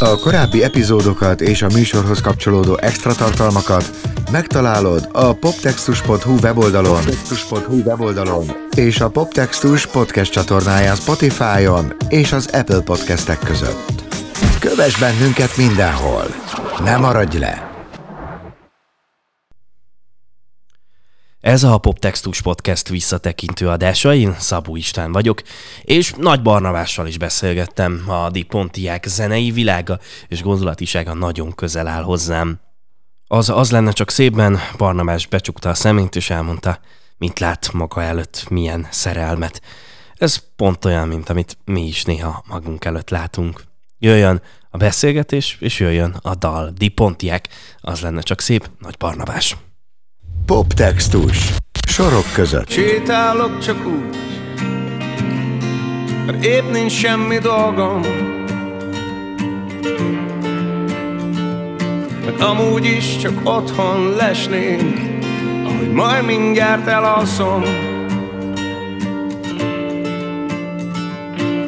A 0.00 0.18
korábbi 0.18 0.62
epizódokat 0.62 1.40
és 1.40 1.62
a 1.62 1.68
műsorhoz 1.72 2.20
kapcsolódó 2.20 2.78
extra 2.78 3.14
tartalmakat 3.14 3.90
megtalálod 4.30 5.08
a 5.12 5.32
poptextus.hu 5.32 6.38
weboldalon, 6.42 6.94
poptextus.hu 6.94 7.82
weboldalon 7.82 8.44
és 8.76 9.00
a 9.00 9.08
Poptextus 9.08 9.86
podcast 9.86 10.32
csatornáján 10.32 10.96
Spotify-on 10.96 11.92
és 12.08 12.32
az 12.32 12.46
Apple 12.52 12.80
podcastek 12.80 13.38
között. 13.38 14.02
Kövess 14.60 14.98
bennünket 14.98 15.56
mindenhol! 15.56 16.24
Ne 16.84 16.96
maradj 16.96 17.38
le! 17.38 17.70
Ez 21.40 21.62
a 21.62 21.78
Poptextus 21.78 22.42
Podcast 22.42 22.88
visszatekintő 22.88 23.68
adása, 23.68 24.14
én 24.14 24.36
Szabó 24.38 24.76
István 24.76 25.12
vagyok, 25.12 25.42
és 25.82 26.12
Nagy 26.16 26.42
Barnavással 26.42 27.06
is 27.06 27.18
beszélgettem, 27.18 28.04
a 28.06 28.30
Dipontiák 28.30 29.06
zenei 29.06 29.50
világa 29.50 29.98
és 30.28 30.42
gondolatisága 30.42 31.14
nagyon 31.14 31.54
közel 31.54 31.86
áll 31.86 32.02
hozzám. 32.02 32.69
Az, 33.32 33.48
az 33.48 33.70
lenne 33.70 33.90
csak 33.92 34.10
szépben, 34.10 34.58
Barnabás 34.76 35.26
becsukta 35.26 35.68
a 35.68 35.74
szemét 35.74 36.16
és 36.16 36.30
elmondta, 36.30 36.80
mint 37.18 37.38
lát 37.38 37.72
maga 37.72 38.02
előtt 38.02 38.46
milyen 38.48 38.86
szerelmet. 38.90 39.62
Ez 40.14 40.42
pont 40.56 40.84
olyan, 40.84 41.08
mint 41.08 41.28
amit 41.28 41.58
mi 41.64 41.86
is 41.86 42.04
néha 42.04 42.44
magunk 42.48 42.84
előtt 42.84 43.10
látunk. 43.10 43.62
Jöjjön 43.98 44.42
a 44.70 44.76
beszélgetés, 44.76 45.56
és 45.60 45.80
jöjjön 45.80 46.16
a 46.22 46.34
dal. 46.34 46.72
Dipontiák, 46.76 47.48
az 47.80 48.00
lenne 48.00 48.20
csak 48.20 48.40
szép, 48.40 48.70
Nagy 48.78 48.96
Barnabás. 48.98 49.56
Poptextus. 50.46 51.54
Sorok 51.88 52.32
között. 52.32 52.70
Sétálok 52.70 53.58
csak 53.58 53.86
úgy, 53.86 54.16
mert 56.26 56.44
épp 56.44 56.70
nincs 56.70 56.92
semmi 56.92 57.38
dolgom. 57.38 58.28
Meg 62.24 62.40
amúgy 62.40 62.84
is 62.84 63.16
csak 63.16 63.32
otthon 63.44 64.14
lesnénk 64.16 64.98
Ahogy 65.64 65.92
majd 65.92 66.24
mindjárt 66.24 66.86
elalszom. 66.86 67.62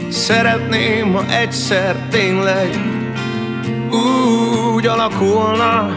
Szeretném, 0.09 1.13
ha 1.13 1.25
egyszer 1.31 1.97
tényleg 2.11 2.69
úgy 4.75 4.87
alakulna 4.87 5.97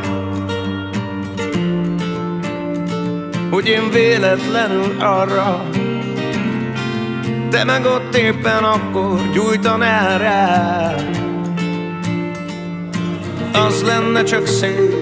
Hogy 3.51 3.67
én 3.67 3.89
véletlenül 3.91 4.95
arra 4.99 5.63
Te 7.49 7.63
meg 7.63 7.85
ott 7.85 8.15
éppen 8.15 8.63
akkor 8.63 9.29
gyújtanál 9.33 10.17
rá 10.19 10.95
Az 13.55 13.81
lenne 13.81 14.23
csak 14.23 14.47
szép 14.47 14.93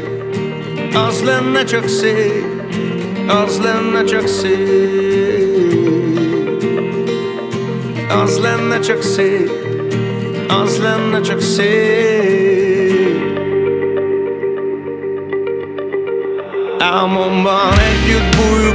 Az 0.93 1.23
lenne 1.23 1.63
csak 1.63 1.87
szép 1.87 2.45
Az 3.27 3.59
lenne 3.59 4.03
csak 4.03 4.27
szép 4.27 5.57
Az 8.09 8.39
lenne 8.39 8.79
csak 8.79 9.01
szép 9.01 9.51
Az 10.47 10.81
lenne 10.81 11.21
csak 11.21 11.41
szép 11.41 12.11
Álmomban 16.79 17.73
együtt 17.79 18.35
bújjuk 18.35 18.73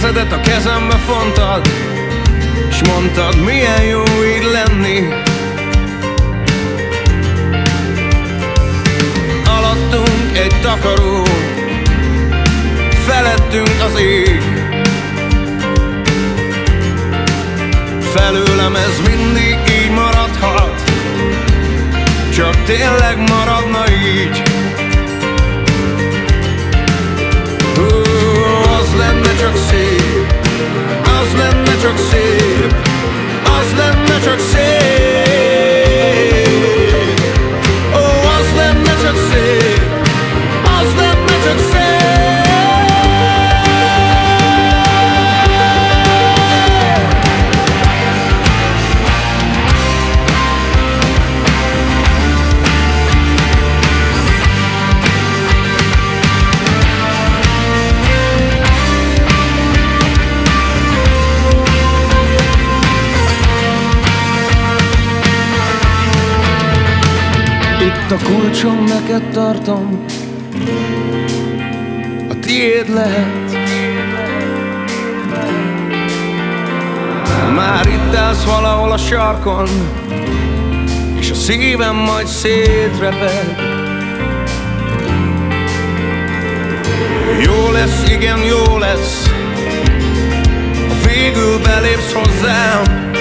Kezedet 0.00 0.32
a 0.32 0.40
kezembe 0.40 0.96
fontad 0.96 1.66
S 2.70 2.82
mondtad 2.82 3.44
milyen 3.44 3.82
jó 3.82 4.02
így 4.02 4.48
lenni. 4.52 5.08
Alattunk 9.46 10.36
egy 10.36 10.54
takaró 10.62 11.22
Felettünk 13.06 13.82
az 13.84 14.00
ég. 14.00 14.42
Felőlem 18.14 18.76
ez 18.76 19.00
mindig 19.06 19.56
így 19.82 19.90
maradhat 19.90 20.82
Csak 22.34 22.56
tényleg 22.64 23.16
maradna 23.16 23.90
így. 23.90 24.42
Ó, 27.78 28.02
Az 28.80 28.94
lenne 28.98 29.36
csak 29.36 29.56
szép 29.56 29.87
lenne 31.88 31.96
csak 31.96 31.98
szép 31.98 32.74
Az 33.44 33.72
lenne 33.76 34.77
neked 69.08 69.30
tartom. 69.32 70.04
A 72.28 72.38
tiéd 72.40 72.94
lehet. 72.94 73.56
Már 77.54 77.86
itt 77.86 78.14
állsz 78.14 78.44
valahol 78.44 78.92
a 78.92 78.96
sarkon 78.96 79.68
És 81.20 81.30
a 81.30 81.34
szívem 81.34 81.96
majd 81.96 82.26
szétreped 82.26 83.56
Jó 87.44 87.70
lesz, 87.72 88.10
igen, 88.10 88.38
jó 88.38 88.78
lesz. 88.78 89.30
Ha 90.88 91.08
végül 91.08 91.58
belépsz 91.62 92.12
hozzám 92.12 93.12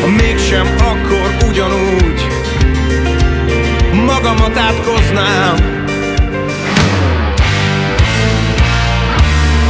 Ha 0.00 0.06
mégsem, 0.06 0.66
akkor 0.78 1.29
ugyanúgy. 1.60 2.26
Magamat 3.92 4.56
átkoznám. 4.56 5.54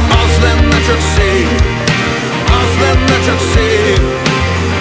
Az 0.09 0.41
lenne 0.41 0.77
csak 0.87 0.99
szép. 1.15 1.61
Az 2.45 2.81
lenne 2.81 3.25
csak 3.25 3.39
szép. 3.53 4.01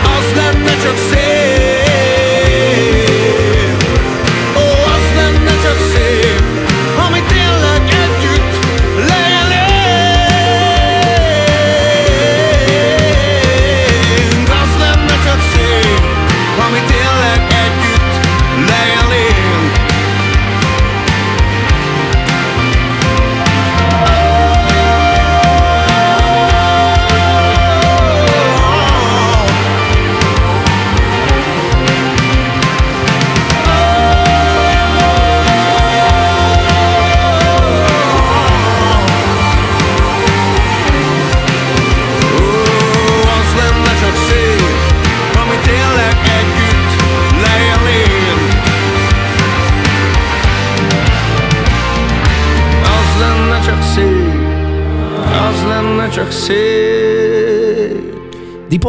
Az 0.03 0.37
lenne 0.37 0.83
csak 0.83 0.97
szép 1.11 1.40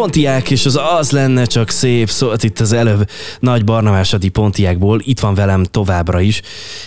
Pontiák 0.02 0.52
és 0.52 0.66
az 0.66 0.80
az 1.00 1.12
lenne 1.12 1.44
csak 1.44 1.70
szép, 1.70 2.08
szólt 2.08 2.44
itt 2.44 2.60
az 2.60 2.74
előbb 2.74 3.08
Nagy 3.40 3.64
Barnabás 3.64 4.14
a 4.14 4.18
Di 4.18 4.30
Pontiákból, 4.30 5.00
itt 5.04 5.20
van 5.20 5.34
velem 5.34 5.64
továbbra 5.64 6.20
is, 6.20 6.42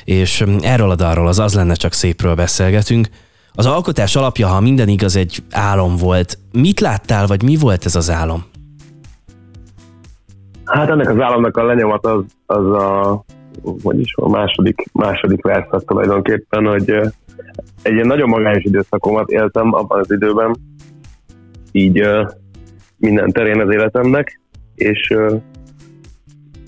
és 0.04 0.44
mm, 0.44 0.56
erről 0.62 0.90
a 0.90 0.94
dalról, 0.94 1.26
az 1.26 1.38
az 1.38 1.54
lenne 1.54 1.74
csak 1.74 1.92
szépről 1.92 2.34
beszélgetünk. 2.34 3.08
Az 3.52 3.66
alkotás 3.66 4.16
alapja, 4.16 4.46
ha 4.46 4.60
minden 4.60 4.88
igaz, 4.88 5.16
egy 5.16 5.42
álom 5.50 5.96
volt. 5.96 6.38
Mit 6.52 6.80
láttál, 6.80 7.26
vagy 7.26 7.42
mi 7.42 7.56
volt 7.56 7.84
ez 7.84 7.96
az 7.96 8.10
álom? 8.10 8.44
Hát 10.64 10.88
ennek 10.88 11.10
az 11.10 11.20
államnak 11.20 11.56
a 11.56 11.64
lenyomat 11.64 12.06
az, 12.06 12.24
az 12.46 12.66
a, 12.66 13.24
hogy 13.82 14.00
is 14.00 14.14
van, 14.14 14.30
második, 14.30 14.84
második 14.92 15.42
verszak 15.42 15.84
tulajdonképpen, 15.84 16.66
hogy 16.66 16.90
egy 17.82 17.92
ilyen 17.92 18.06
nagyon 18.06 18.28
magányos 18.28 18.64
időszakomat 18.64 19.30
éltem 19.30 19.74
abban 19.74 19.98
az 19.98 20.10
időben, 20.10 20.56
így 21.72 22.02
minden 23.04 23.30
terén 23.30 23.60
az 23.60 23.72
életemnek, 23.72 24.40
és 24.74 25.14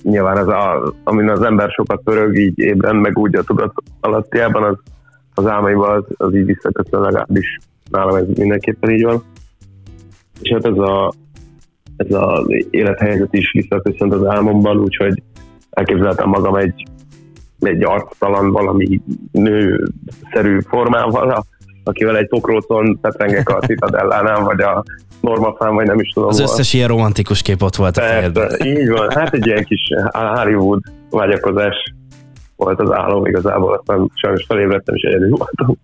nyilván 0.02 0.36
az, 0.36 0.48
a, 0.48 0.94
amin 1.04 1.28
az 1.28 1.42
ember 1.42 1.70
sokat 1.70 2.02
pörög, 2.02 2.38
így 2.38 2.58
ébren, 2.58 2.96
meg 2.96 3.18
úgy 3.18 3.36
a 3.36 3.42
tudat 3.42 3.72
alattiában, 4.00 4.62
az, 4.62 4.76
az 5.34 5.46
álmaiban 5.46 5.96
az, 5.96 6.04
az 6.16 6.34
így 6.34 6.44
visszaköszön 6.44 7.00
legalábbis 7.00 7.58
nálam 7.90 8.16
ez 8.16 8.26
mindenképpen 8.36 8.90
így 8.90 9.04
van. 9.04 9.22
És 10.40 10.52
hát 10.52 10.66
ez 10.66 10.78
a, 10.78 11.12
ez 11.96 12.14
az 12.14 12.46
élethelyzet 12.70 13.34
is 13.34 13.52
visszaköszönt 13.52 14.12
az 14.12 14.24
álmomban, 14.26 14.78
úgyhogy 14.78 15.22
elképzeltem 15.70 16.28
magam 16.28 16.54
egy, 16.54 16.86
egy 17.60 17.84
arctalan 17.84 18.50
valami 18.50 19.00
nőszerű 19.32 20.60
formával, 20.60 21.30
a- 21.30 21.44
akivel 21.86 22.16
egy 22.16 22.28
pokrócon 22.28 22.98
petrengek 23.00 23.48
a 23.48 23.58
Citadellánál, 23.58 24.40
vagy 24.40 24.60
a 24.60 24.84
Normafán, 25.20 25.74
vagy 25.74 25.86
nem 25.86 25.98
is 26.00 26.08
tudom 26.10 26.28
Az 26.28 26.36
hol. 26.40 26.44
összes 26.44 26.72
ilyen 26.72 26.88
romantikus 26.88 27.42
kép 27.42 27.62
ott 27.62 27.76
volt 27.76 27.96
a 27.96 28.00
fejedben. 28.00 28.50
Így 28.64 28.88
van. 28.88 29.10
Hát 29.10 29.34
egy 29.34 29.46
ilyen 29.46 29.64
kis 29.64 29.80
Hollywood 30.12 30.80
vágyakozás 31.10 31.74
volt 32.56 32.80
az 32.80 32.92
álom 32.92 33.26
igazából, 33.26 33.74
aztán 33.74 34.10
sajnos 34.14 34.44
felébredtem, 34.48 34.94
és 34.94 35.02
egyedül 35.02 35.28
voltam. 35.28 35.76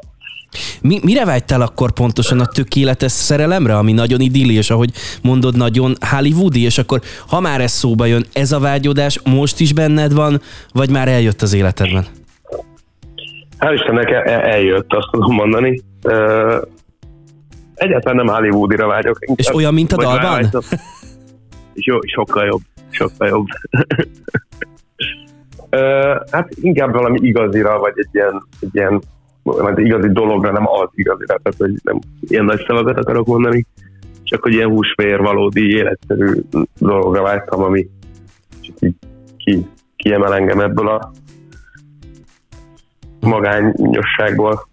Mi, 0.81 0.99
mire 1.03 1.25
vágytál 1.25 1.61
akkor 1.61 1.93
pontosan 1.93 2.41
a 2.41 2.47
tökéletes 2.47 3.13
szerelemre, 3.13 3.77
ami 3.77 3.93
nagyon 3.93 4.21
idilli, 4.21 4.55
és 4.55 4.71
ahogy 4.71 4.91
mondod, 5.23 5.57
nagyon 5.57 5.95
hollywoodi, 6.11 6.65
és 6.65 6.79
akkor 6.79 7.01
ha 7.29 7.41
már 7.41 7.61
ez 7.61 7.73
szóba 7.73 8.07
jön, 8.07 8.25
ez 8.33 8.53
a 8.53 8.59
vágyódás 8.59 9.21
most 9.25 9.61
is 9.61 9.73
benned 9.73 10.13
van, 10.15 10.41
vagy 10.73 10.91
már 10.91 11.09
eljött 11.09 11.43
az 11.43 11.53
életedben? 11.53 12.05
Hál' 13.59 13.73
Istennek 13.75 14.11
el- 14.11 14.23
el- 14.23 14.41
eljött, 14.41 14.93
azt 14.93 15.09
tudom 15.11 15.35
mondani. 15.35 15.81
Egyáltalán 17.75 18.25
nem 18.25 18.35
Hollywoodira 18.35 18.87
vágyok. 18.87 19.19
És 19.35 19.55
olyan, 19.55 19.75
mint 19.75 19.93
a 19.93 19.97
dalban? 19.97 20.49
Jó, 21.75 21.99
sokkal 22.03 22.45
jobb. 22.45 22.61
Sokkal 22.91 23.29
jobb. 23.29 23.47
Hát 26.31 26.49
inkább 26.55 26.93
valami 26.93 27.19
igazira, 27.23 27.79
vagy 27.79 27.93
egy 27.97 28.09
ilyen, 28.13 28.47
egy 28.61 28.71
ilyen 28.73 29.03
vagy 29.43 29.79
igazi 29.79 30.09
dologra, 30.09 30.53
nem 30.53 30.69
az 30.69 30.89
igazira, 30.95 31.39
tehát 31.43 31.59
hogy 31.59 31.75
nem 31.83 31.99
ilyen 32.21 32.45
nagy 32.45 32.65
szavakat 32.67 32.99
akarok 32.99 33.27
mondani, 33.27 33.67
csak 34.23 34.43
hogy 34.43 34.53
ilyen 34.53 34.69
húsvér, 34.69 35.21
valódi, 35.21 35.71
életszerű 35.71 36.43
dologra 36.79 37.23
vágytam, 37.23 37.63
ami 37.63 37.89
csak 38.61 38.77
így 38.81 38.95
ki, 39.37 39.67
kiemel 39.97 40.35
engem 40.35 40.61
ebből 40.61 40.89
a 40.89 41.13
magányosságból. 43.21 44.69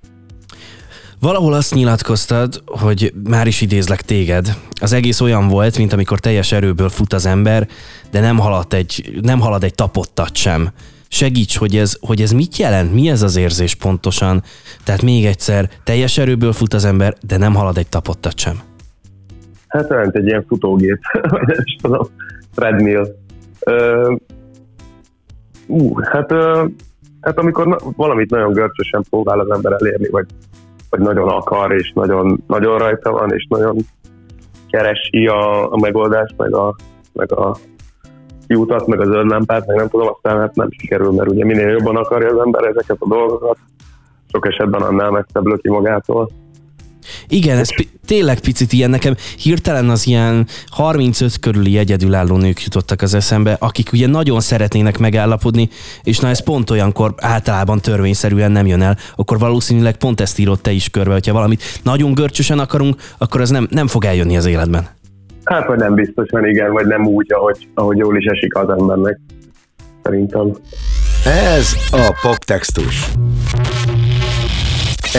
Valahol 1.21 1.53
azt 1.53 1.73
nyilatkoztad, 1.73 2.63
hogy 2.65 3.13
már 3.29 3.47
is 3.47 3.61
idézlek 3.61 4.01
téged. 4.01 4.47
Az 4.81 4.93
egész 4.93 5.21
olyan 5.21 5.47
volt, 5.47 5.77
mint 5.77 5.93
amikor 5.93 6.19
teljes 6.19 6.51
erőből 6.51 6.89
fut 6.89 7.13
az 7.13 7.25
ember, 7.25 7.67
de 8.11 8.19
nem 8.19 8.37
halad 8.37 8.73
egy, 8.73 9.19
nem 9.21 9.39
halad 9.39 9.63
egy 9.63 9.75
tapottat 9.75 10.35
sem. 10.35 10.69
Segíts, 11.07 11.57
hogy 11.57 11.75
ez, 11.75 11.97
hogy 12.01 12.21
ez 12.21 12.31
mit 12.31 12.57
jelent, 12.57 12.93
mi 12.93 13.09
ez 13.09 13.21
az 13.21 13.35
érzés 13.35 13.75
pontosan. 13.75 14.43
Tehát 14.83 15.01
még 15.01 15.25
egyszer, 15.25 15.69
teljes 15.83 16.17
erőből 16.17 16.51
fut 16.51 16.73
az 16.73 16.85
ember, 16.85 17.13
de 17.27 17.37
nem 17.37 17.53
halad 17.53 17.77
egy 17.77 17.89
tapottat 17.89 18.37
sem. 18.37 18.59
Hát 19.67 19.91
olyan, 19.91 20.09
egy 20.13 20.25
ilyen 20.25 20.45
futógép, 20.47 20.99
vagy 21.29 21.47
nem 21.47 21.63
is 21.63 21.75
tudom, 21.81 22.07
treadmill. 22.55 23.15
Ú, 25.67 25.99
hát, 26.01 26.31
hát 27.21 27.37
amikor 27.37 27.77
valamit 27.95 28.29
nagyon 28.29 28.53
görcsösen 28.53 29.03
próbál 29.09 29.39
az 29.39 29.49
ember 29.51 29.71
elérni, 29.71 30.09
vagy, 30.09 30.25
vagy 30.89 30.99
nagyon 30.99 31.27
akar, 31.27 31.71
és 31.71 31.91
nagyon, 31.95 32.43
nagyon 32.47 32.77
rajta 32.77 33.11
van, 33.11 33.33
és 33.33 33.45
nagyon 33.49 33.75
keresi 34.69 35.27
a, 35.27 35.71
a 35.71 35.77
megoldást, 35.81 36.33
meg 36.37 36.53
a, 36.53 36.75
meg 37.13 37.31
a 37.31 37.55
kiutat, 38.47 38.87
meg 38.87 38.99
a 38.99 39.05
zöld 39.05 39.29
lámpát, 39.29 39.67
meg 39.67 39.75
nem 39.75 39.89
tudom, 39.89 40.07
aztán 40.07 40.39
hát 40.39 40.55
nem 40.55 40.67
sikerül, 40.71 41.11
mert 41.11 41.29
ugye 41.29 41.45
minél 41.45 41.69
jobban 41.69 41.95
akarja 41.95 42.29
az 42.29 42.39
ember 42.45 42.63
ezeket 42.63 42.97
a 42.99 43.07
dolgokat, 43.07 43.57
sok 44.31 44.47
esetben 44.47 44.81
annál 44.81 45.09
messzebb 45.09 45.45
löki 45.45 45.69
magától. 45.69 46.29
Igen, 47.27 47.57
ez 47.57 47.75
pi- 47.75 47.89
tényleg 48.05 48.39
picit 48.39 48.73
ilyen 48.73 48.89
nekem 48.89 49.15
hirtelen 49.37 49.89
az 49.89 50.07
ilyen 50.07 50.47
35 50.69 51.39
körüli 51.39 51.77
egyedülálló 51.77 52.37
nők 52.37 52.63
jutottak 52.63 53.01
az 53.01 53.13
eszembe, 53.13 53.55
akik 53.59 53.89
ugye 53.93 54.07
nagyon 54.07 54.39
szeretnének 54.39 54.97
megállapodni, 54.97 55.69
és 56.03 56.19
na 56.19 56.27
ez 56.27 56.43
pont 56.43 56.69
olyankor 56.69 57.13
általában 57.17 57.79
törvényszerűen 57.79 58.51
nem 58.51 58.67
jön 58.67 58.81
el, 58.81 58.97
akkor 59.15 59.39
valószínűleg 59.39 59.97
pont 59.97 60.21
ezt 60.21 60.39
írott 60.39 60.61
te 60.61 60.71
is 60.71 60.89
körbe, 60.89 61.11
hogyha 61.11 61.33
valamit 61.33 61.63
nagyon 61.83 62.13
görcsösen 62.13 62.59
akarunk, 62.59 62.95
akkor 63.17 63.41
az 63.41 63.49
nem, 63.49 63.67
nem 63.71 63.87
fog 63.87 64.05
eljönni 64.05 64.37
az 64.37 64.45
életben. 64.45 64.87
Hát, 65.43 65.67
vagy 65.67 65.77
nem 65.77 65.93
biztosan 65.93 66.45
igen, 66.45 66.71
vagy 66.71 66.85
nem 66.85 67.05
úgy, 67.05 67.33
ahogy, 67.33 67.67
ahogy 67.73 67.97
jól 67.97 68.17
is 68.17 68.25
esik 68.25 68.55
az 68.55 68.69
embernek. 68.69 69.19
Szerintem. 70.03 70.51
Ez 71.25 71.73
a 71.91 72.19
Poptextus. 72.21 73.09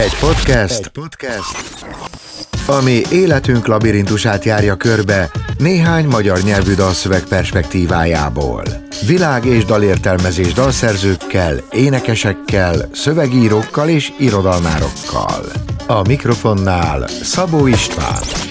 Egy 0.01 0.19
podcast, 0.19 0.81
Egy 0.81 0.89
podcast, 0.89 1.85
ami 2.67 3.01
életünk 3.11 3.67
labirintusát 3.67 4.45
járja 4.45 4.77
körbe 4.77 5.31
néhány 5.59 6.07
magyar 6.07 6.39
nyelvű 6.43 6.75
dalszöveg 6.75 7.23
perspektívájából. 7.23 8.63
Világ 9.07 9.45
és 9.45 9.65
dalértelmezés 9.65 10.53
dalszerzőkkel, 10.53 11.61
énekesekkel, 11.71 12.89
szövegírókkal 12.93 13.89
és 13.89 14.13
irodalmárokkal. 14.19 15.45
A 15.87 16.03
mikrofonnál 16.03 17.09
Szabó 17.23 17.67
István. 17.67 18.50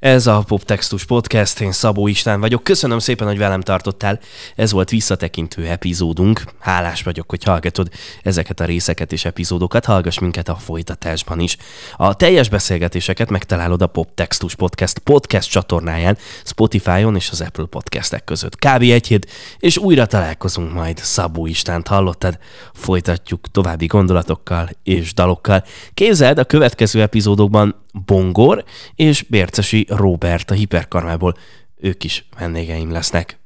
Ez 0.00 0.26
a 0.26 0.42
Poptextus 0.46 1.04
Podcast, 1.04 1.60
én 1.60 1.72
Szabó 1.72 2.06
István 2.06 2.40
vagyok. 2.40 2.64
Köszönöm 2.64 2.98
szépen, 2.98 3.26
hogy 3.26 3.38
velem 3.38 3.60
tartottál. 3.60 4.20
Ez 4.56 4.72
volt 4.72 4.90
visszatekintő 4.90 5.66
epizódunk. 5.66 6.44
Hálás 6.58 7.02
vagyok, 7.02 7.30
hogy 7.30 7.44
hallgatod 7.44 7.88
ezeket 8.22 8.60
a 8.60 8.64
részeket 8.64 9.12
és 9.12 9.24
epizódokat. 9.24 9.84
Hallgass 9.84 10.18
minket 10.18 10.48
a 10.48 10.54
folytatásban 10.54 11.40
is. 11.40 11.56
A 11.96 12.14
teljes 12.14 12.48
beszélgetéseket 12.48 13.30
megtalálod 13.30 13.82
a 13.82 13.86
Poptextus 13.86 14.54
Podcast 14.54 14.98
podcast 14.98 15.50
csatornáján, 15.50 16.18
Spotify-on 16.44 17.16
és 17.16 17.30
az 17.30 17.40
Apple 17.40 17.64
Podcastek 17.64 18.24
között. 18.24 18.56
Kb. 18.56 18.82
egy 18.82 19.06
hét, 19.06 19.30
és 19.58 19.78
újra 19.78 20.06
találkozunk 20.06 20.72
majd. 20.72 20.98
Szabó 20.98 21.46
Istvánt 21.46 21.86
hallottad. 21.86 22.38
Folytatjuk 22.74 23.50
további 23.50 23.86
gondolatokkal 23.86 24.68
és 24.82 25.14
dalokkal. 25.14 25.64
Képzeld, 25.94 26.38
a 26.38 26.44
következő 26.44 27.02
epizódokban 27.02 27.88
Bongor 27.92 28.64
és 28.94 29.22
Bércesi 29.22 29.86
Robert 29.90 30.50
a 30.50 30.54
Hiperkarmából. 30.54 31.36
Ők 31.76 32.04
is 32.04 32.28
vendégeim 32.38 32.90
lesznek. 32.90 33.38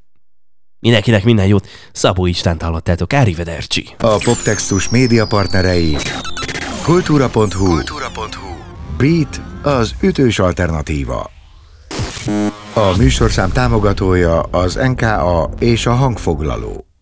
Mindenkinek 0.79 1.25
minden 1.25 1.47
jót, 1.47 1.67
Szabó 1.93 2.27
Istánt 2.27 2.63
hallottátok, 2.63 3.13
Arrivederci. 3.13 3.95
A 3.99 4.17
Poptextus 4.25 4.89
média 4.89 5.27
partnerei 5.27 5.97
kultúra.hu, 6.85 7.67
kultúra.hu. 7.67 8.55
Beat 8.97 9.41
az 9.63 9.95
ütős 10.01 10.39
alternatíva. 10.39 11.31
A 12.75 12.97
műsorszám 12.97 13.53
támogatója 13.53 14.41
az 14.41 14.75
NKA 14.75 15.51
és 15.59 15.87
a 15.87 15.93
hangfoglaló. 15.93 16.87